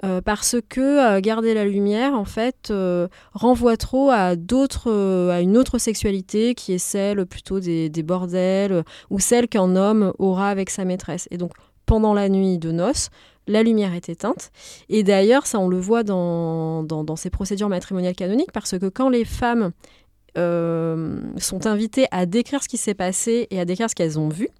[0.05, 0.81] Euh, parce que
[1.17, 6.79] euh, garder la lumière, en fait, euh, renvoie trop à une autre sexualité qui est
[6.79, 11.29] celle plutôt des, bordels ou celle qu'un homme aura avec sa maîtresse.
[11.31, 11.53] Et donc,
[11.87, 13.09] pendant la nuit de noces,
[13.47, 14.51] la lumière est éteinte.
[14.89, 19.25] Et d'ailleurs, ça, on le voit dans, ces procédures matrimoniales canoniques, parce que quand les
[19.25, 19.73] femmes
[20.37, 24.51] sont invitées à décrire ce qui s'est passé et à décrire ce qu'elles ont vu,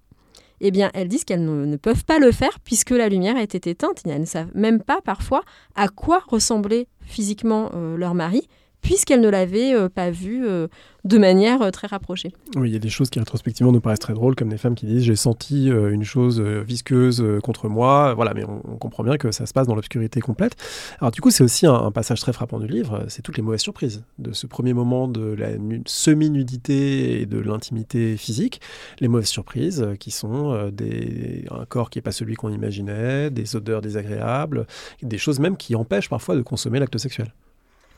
[0.61, 4.01] eh bien, elles disent qu'elles ne, peuvent pas le faire puisque la lumière était éteinte.
[4.05, 5.43] Elles ne savent même pas parfois
[5.75, 8.47] à quoi ressemblait physiquement euh, leur mari
[8.81, 10.67] puisqu'elle ne l'avait euh, pas vu euh,
[11.03, 12.33] de manière euh, très rapprochée.
[12.55, 14.75] Oui, il y a des choses qui rétrospectivement nous paraissent très drôles, comme des femmes
[14.75, 19.31] qui disent j'ai senti une chose visqueuse contre moi, voilà, mais on, comprend bien que
[19.31, 20.55] ça se passe dans l'obscurité complète.
[20.99, 23.61] Alors du coup, c'est aussi un, passage très frappant du livre, c'est toutes les mauvaises
[23.61, 25.49] surprises de ce premier moment de la
[25.85, 28.61] semi-nudité et de l'intimité physique,
[28.99, 33.55] les mauvaises surprises qui sont des, un corps qui n'est pas celui qu'on imaginait, des
[33.55, 34.67] odeurs désagréables,
[35.01, 37.33] des choses même qui empêchent parfois de consommer l'acte sexuel.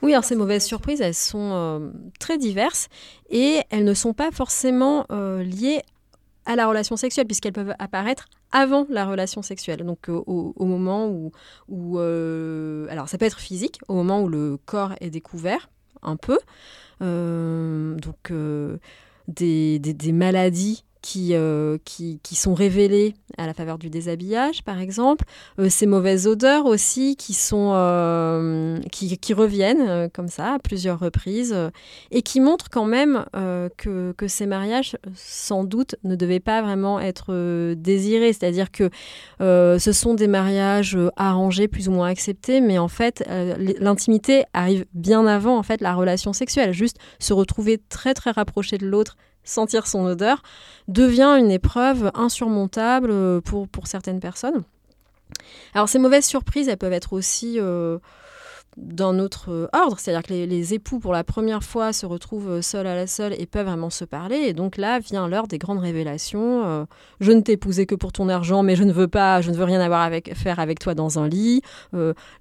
[0.01, 2.87] Oui, alors ces mauvaises surprises, elles sont euh, très diverses
[3.29, 5.81] et elles ne sont pas forcément euh, liées
[6.45, 9.83] à la relation sexuelle puisqu'elles peuvent apparaître avant la relation sexuelle.
[9.83, 11.07] Donc euh, au, moment
[11.67, 15.69] où, alors ça peut être physique, au moment où le corps est découvert
[16.01, 16.39] un peu,
[17.01, 18.31] donc
[19.27, 20.85] des maladies
[21.31, 25.25] euh, qui, qui, sont révélées à la faveur du déshabillage, par exemple.
[25.57, 30.99] Euh, ces mauvaises odeurs aussi qui, sont, euh, qui, qui, reviennent comme ça à plusieurs
[30.99, 31.55] reprises
[32.11, 33.25] et qui montrent quand même
[33.77, 38.33] que, que, ces mariages, sans doute, ne devaient pas vraiment être désirés.
[38.33, 38.89] C'est-à-dire que
[39.39, 43.23] ce sont des mariages arrangés, plus ou moins acceptés, mais en fait,
[43.79, 46.73] l'intimité arrive bien avant en fait, la relation sexuelle.
[46.73, 49.15] Juste se retrouver très très rapproché de l'autre
[49.49, 50.41] sentir son odeur,
[50.87, 54.63] devient une épreuve insurmontable euh, pour, pour certaines personnes.
[55.73, 57.97] Alors ces mauvaises surprises, elles peuvent être aussi euh,
[58.77, 62.61] d'un autre euh, ordre, c'est-à-dire que les, époux pour la première fois se retrouvent euh,
[62.61, 65.57] seuls à la seule et peuvent vraiment se parler, et donc là vient l'heure des
[65.57, 66.65] grandes révélations.
[66.65, 66.85] Euh,
[67.19, 69.55] je ne t'ai épousé que pour ton argent, mais je ne veux pas, je ne
[69.55, 71.61] veux rien avoir avec faire avec toi dans un lit.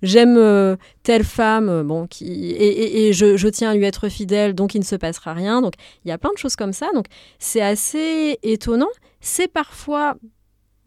[0.03, 4.81] J'aime telle femme, bon, qui et, je, je, tiens à lui être fidèle, donc il
[4.81, 5.63] ne se passera rien.
[5.63, 5.75] Donc
[6.05, 6.89] il y a plein de choses comme ça.
[6.95, 7.07] Donc
[7.39, 8.89] c'est assez étonnant.
[9.21, 10.17] C'est parfois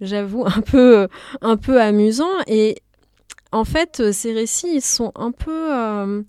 [0.01, 1.07] j'avoue, un peu,
[1.41, 2.31] un peu amusant.
[2.47, 2.77] Et
[3.51, 6.23] en fait, euh, ces récits sont un peu euh,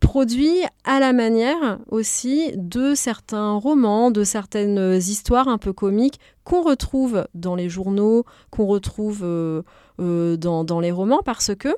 [0.00, 6.62] produits à la manière aussi de certains romans, de certaines histoires un peu comiques qu'on
[6.62, 9.62] retrouve dans les journaux, qu'on retrouve euh,
[9.98, 11.68] dans, les romans, parce que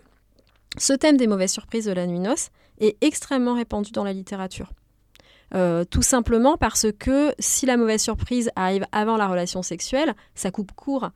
[0.79, 2.49] ce thème des mauvaises surprises de la nuit noce
[2.81, 4.73] est extrêmement répandu dans la littérature.
[5.91, 10.73] tout simplement parce que si la mauvaise surprise arrive avant la relation sexuelle, ça coupe
[10.73, 11.11] court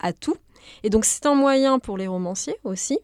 [0.00, 0.36] à tout.
[0.82, 2.98] Et donc c'est un moyen pour les romanciers aussi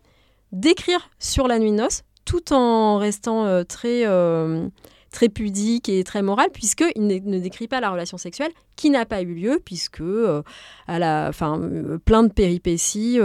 [0.52, 4.68] d'écrire sur la nuit noce tout en restant euh, très, euh,
[5.10, 9.22] très pudique et très moral, puisqu'il ne, décrit pas la relation sexuelle qui n'a pas
[9.22, 10.42] eu lieu, puisque euh,
[10.86, 11.60] à la, fin,
[12.04, 13.18] plein de péripéties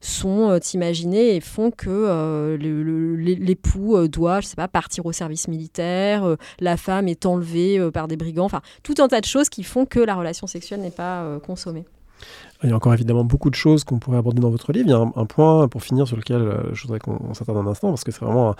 [0.00, 6.76] sont imaginées et font que l'époux doit, je sais pas, partir au service militaire, la
[6.76, 9.98] femme est enlevée par des brigands, enfin tout un tas de choses qui font que
[9.98, 11.84] la relation sexuelle n'est pas consommée.
[12.64, 14.86] Il y a encore évidemment beaucoup de choses qu'on pourrait aborder dans votre livre.
[14.86, 17.66] Il y a un, point pour finir sur lequel euh, je voudrais qu'on s'attarde un
[17.66, 18.54] instant, parce que c'est vraiment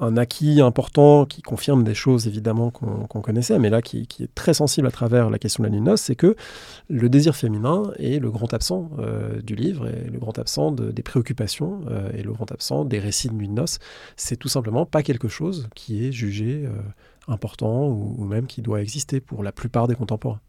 [0.00, 4.54] un, acquis important qui confirme des choses évidemment qu'on connaissait, mais là qui, est très
[4.54, 6.36] sensible à travers la question de la nuit de noces, c'est que
[6.88, 11.02] le désir féminin est le grand absent euh, du livre, et le grand absent des
[11.02, 13.78] préoccupations, euh, et le grand absent des récits de nuit de noces.
[14.16, 16.68] C'est tout simplement pas quelque chose qui est jugé
[17.26, 20.40] important ou même qui doit exister pour la plupart des contemporains.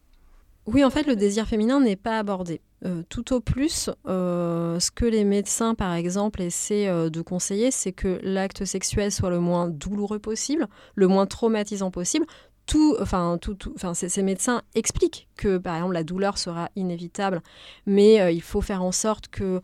[0.72, 2.61] Oui, en fait, le désir féminin n'est pas abordé.
[2.86, 7.72] Euh, tout au plus, euh, ce que les médecins, par exemple, essaient euh, de conseiller,
[7.72, 12.28] c'est que l'acte sexuel soit le moins douloureux possible, le moins traumatisant possible.
[12.67, 13.57] Tout, enfin, tout,
[13.95, 17.41] ces, médecins expliquent que, par exemple, la douleur sera inévitable,
[17.88, 19.61] mais il faut faire en sorte que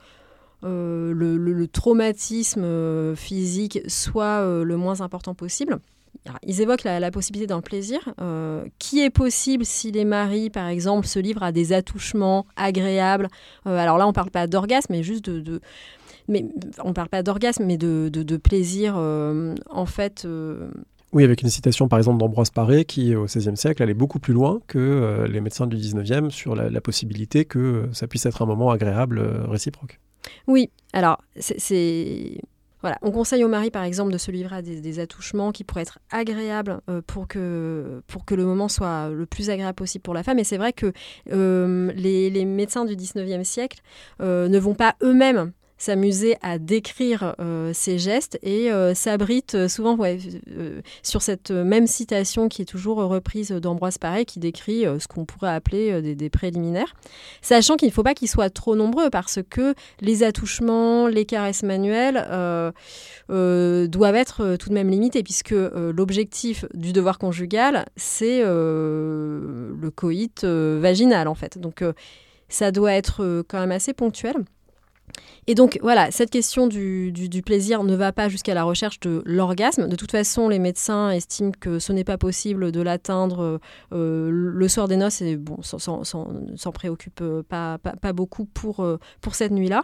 [0.64, 5.80] le, traumatisme physique soit le moins important possible
[6.44, 11.08] ils évoquent la, possibilité d'un plaisir euh, qui est possible si les maris, par exemple,
[11.08, 13.28] se livrent à des attouchements agréables.
[13.68, 15.62] Euh, alors là, on ne parle pas d'orgasme, mais juste de,
[16.28, 16.46] mais
[16.84, 20.28] on parle pas d'orgasme, mais de, de, plaisir, euh, en fait.
[21.14, 24.34] Oui, avec une citation par exemple d'Ambroise Paré qui, au XVIe siècle, allait beaucoup plus
[24.34, 28.46] loin que les médecins du XIXe sur la, la, possibilité que ça puisse être un
[28.46, 30.00] moment agréable réciproque.
[30.48, 32.40] Oui, alors c'est
[33.02, 36.00] on conseille au mari, par exemple, de se livrer à des, attouchements qui pourraient être
[36.12, 40.40] agréables euh, pour, que, le moment soit le plus agréable possible pour la femme.
[40.40, 40.94] Et c'est vrai que
[41.32, 43.82] euh, les, médecins du 19e siècle
[44.22, 49.68] euh, ne vont pas eux-mêmes s'amuser à décrire euh, ces gestes et euh, s'abrite euh,
[49.68, 49.98] souvent
[51.04, 55.54] sur cette même citation qui est toujours reprise d'Ambroise Paré qui décrit ce qu'on pourrait
[55.54, 56.96] appeler des, préliminaires,
[57.42, 61.64] sachant qu'il ne faut pas qu'ils soient trop nombreux parce que les attouchements, les caresses
[61.64, 62.26] manuelles
[63.30, 71.28] doivent être tout de même limités puisque l'objectif du devoir conjugal, c'est le coït vaginal
[71.28, 71.58] en fait.
[71.58, 71.84] Donc
[72.50, 74.46] ça doit être quand même assez ponctuel.
[75.48, 77.14] Et donc voilà, cette question du,
[77.46, 79.88] plaisir ne va pas jusqu'à la recherche de l'orgasme.
[79.88, 83.60] De toute façon, les médecins estiment que ce n'est pas possible de l'atteindre
[83.94, 89.36] euh, le soir des noces et bon, s'en préoccupe pas, pas, beaucoup pour, euh, pour
[89.36, 89.84] cette nuit-là.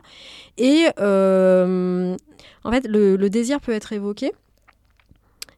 [0.58, 2.16] Et euh,
[2.64, 4.32] en fait, le, désir peut être évoqué.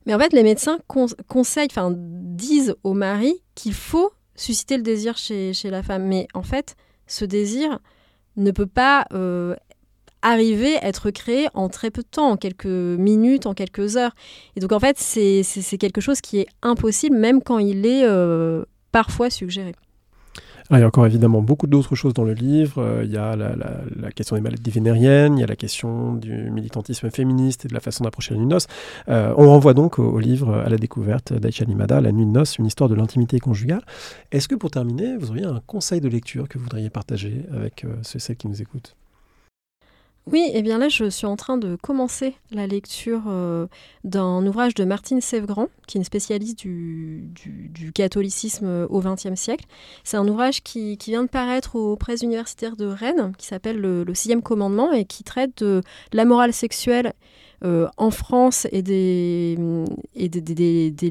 [0.05, 0.79] Mais en fait, les médecins
[1.29, 6.05] conseillent, enfin, disent au mari qu'il faut susciter le désir chez, chez, la femme.
[6.07, 6.75] Mais en fait,
[7.07, 7.79] ce désir
[8.37, 9.05] ne peut pas
[10.23, 14.15] arriver à être créé en très peu de temps, en quelques minutes, en quelques heures.
[14.55, 18.63] Et donc en fait, c'est quelque chose qui est impossible, même quand il est euh,
[18.91, 19.75] parfois suggéré.
[20.69, 22.81] Ah, il y a encore évidemment beaucoup d'autres choses dans le livre.
[22.81, 26.49] Euh, il y a la, question des maladies vénériennes, il y a la question du
[26.51, 28.67] militantisme féministe et de la façon d'approcher la nuit de noces.
[29.09, 32.57] Euh, on renvoie donc au, livre À la découverte d'Aïcha Limada, La nuit de noces,
[32.57, 33.81] une histoire de l'intimité conjugale.
[34.31, 37.85] Est-ce que pour terminer, vous auriez un conseil de lecture que vous voudriez partager avec
[38.01, 38.95] ceux et celles qui nous écoutent?
[40.31, 43.67] Oui, et eh bien là, je suis en train de commencer la lecture euh,
[44.05, 47.33] d'un ouvrage de Martine Sévegrand, qui est une spécialiste du,
[47.93, 49.65] catholicisme au XXe siècle.
[50.05, 54.05] C'est un ouvrage qui, vient de paraître aux presses universitaires de Rennes, qui s'appelle le,
[54.13, 55.81] sixième commandement et qui traite de
[56.13, 57.11] la morale sexuelle
[57.65, 59.57] euh, en France et, des,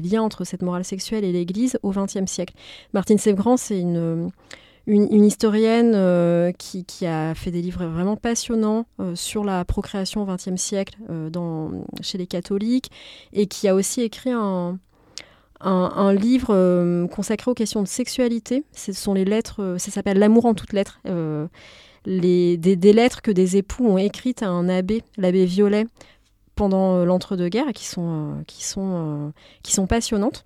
[0.03, 2.55] liens entre cette morale sexuelle et l'Église au XXe siècle.
[2.93, 4.31] Martine Sévegrand, c'est une
[4.85, 10.25] une, historienne euh, qui, a fait des livres vraiment passionnants euh, sur la procréation au
[10.25, 11.29] XXe siècle euh,
[12.01, 12.91] chez les catholiques
[13.31, 14.79] et qui a aussi écrit un,
[16.13, 18.65] livre consacré aux questions de sexualité.
[18.73, 20.99] Ce sont les lettres, ça s'appelle L'amour en toutes lettres.
[22.05, 22.57] Des,
[22.93, 25.85] lettres que des époux ont écrites à un abbé, l'abbé Violet,
[26.55, 27.89] pendant l'entre-deux-guerres, qui
[28.45, 30.45] qui sont passionnantes.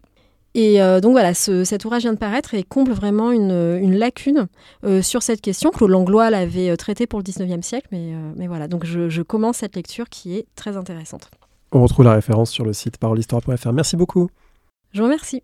[0.58, 4.48] Et euh, donc voilà, cet ouvrage vient de paraître et comble vraiment une, lacune
[4.84, 5.70] euh, sur cette question.
[5.70, 9.22] Claude Langlois l'avait euh, traité pour le 19e siècle, mais, mais voilà, donc je, je,
[9.22, 11.30] commence cette lecture qui est très intéressante.
[11.72, 13.72] On retrouve la référence sur le site parolehistoire.fr.
[13.72, 14.32] Merci beaucoup.
[14.94, 15.44] Je vous remercie.